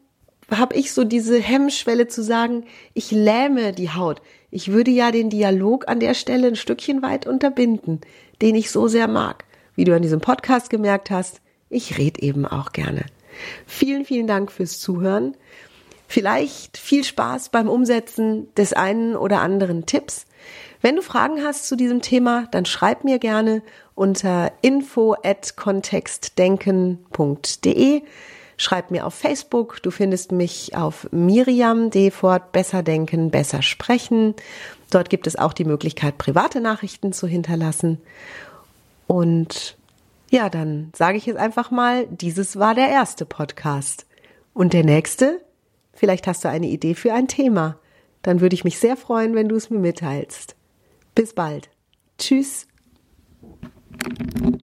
habe 0.51 0.77
ich 0.77 0.93
so 0.93 1.05
diese 1.05 1.41
Hemmschwelle 1.41 2.09
zu 2.09 2.23
sagen, 2.23 2.65
ich 2.95 3.11
lähme 3.11 3.73
die 3.73 3.91
Haut. 3.91 4.21
Ich 4.51 4.71
würde 4.71 4.91
ja 4.91 5.11
den 5.11 5.31
Dialog 5.31 5.89
an 5.89 6.01
der 6.01 6.15
Stelle 6.15 6.49
ein 6.49 6.57
Stückchen 6.57 7.03
weit 7.03 7.27
unterbinden, 7.27 8.03
den 8.43 8.55
ich 8.55 8.71
so 8.71 8.89
sehr 8.89 9.09
mag. 9.09 9.45
Wie 9.75 9.85
du 9.85 9.97
an 9.97 10.03
diesem 10.03 10.21
Podcast 10.21 10.69
gemerkt 10.69 11.11
hast, 11.11 11.41
ich 11.73 11.99
rede 11.99 12.23
eben 12.23 12.47
auch 12.47 12.73
gerne. 12.73 13.05
Vielen, 13.67 14.05
vielen 14.05 14.27
Dank 14.27 14.53
fürs 14.53 14.81
Zuhören. 14.81 15.37
Vielleicht 16.07 16.77
viel 16.77 17.05
Spaß 17.05 17.49
beim 17.49 17.69
Umsetzen 17.69 18.53
des 18.55 18.75
einen 18.75 19.17
oder 19.17 19.41
anderen 19.41 19.87
Tipps. 19.87 20.27
Wenn 20.83 20.97
du 20.97 21.03
Fragen 21.03 21.43
hast 21.43 21.67
zu 21.67 21.77
diesem 21.77 22.03
Thema, 22.03 22.47
dann 22.51 22.67
schreib 22.67 23.05
mir 23.05 23.19
gerne 23.19 23.63
unter 23.95 24.53
info 24.61 25.15
at 25.23 25.57
kontextdenken.de. 25.57 28.03
Schreib 28.59 28.91
mir 28.91 29.07
auf 29.07 29.15
Facebook. 29.15 29.83
Du 29.83 29.91
findest 29.91 30.33
mich 30.33 30.77
auf 30.77 31.09
Miriam 31.11 31.91
Defort 31.91 32.53
Besser 32.53 32.83
Denken, 32.83 33.31
Besser 33.31 33.63
Sprechen. 33.63 34.35
Dort 34.91 35.09
gibt 35.09 35.27
es 35.27 35.37
auch 35.37 35.55
die 35.55 35.65
Möglichkeit, 35.65 36.19
private 36.19 36.61
Nachrichten 36.61 37.13
zu 37.13 37.27
hinterlassen. 37.27 37.99
Und 39.07 39.77
ja, 40.33 40.49
dann 40.49 40.91
sage 40.97 41.19
ich 41.19 41.27
jetzt 41.27 41.37
einfach 41.37 41.71
mal, 41.71 42.07
dieses 42.07 42.59
war 42.59 42.75
der 42.75 42.89
erste 42.89 43.27
Podcast. 43.27 44.07
Und 44.55 44.73
der 44.73 44.83
nächste? 44.83 45.45
Vielleicht 45.93 46.27
hast 46.27 46.43
du 46.43 46.49
eine 46.49 46.69
Idee 46.69 46.95
für 46.95 47.13
ein 47.13 47.29
Thema. 47.29 47.79
Dann 48.23 48.41
würde 48.41 48.55
ich 48.55 48.65
mich 48.65 48.79
sehr 48.79 48.97
freuen, 48.97 49.35
wenn 49.35 49.51
du 49.51 49.57
es 49.57 49.69
mir 49.69 49.79
mitteilst. 49.79 50.57
Bis 51.15 51.35
bald. 51.35 51.69
Tschüss. 52.17 52.67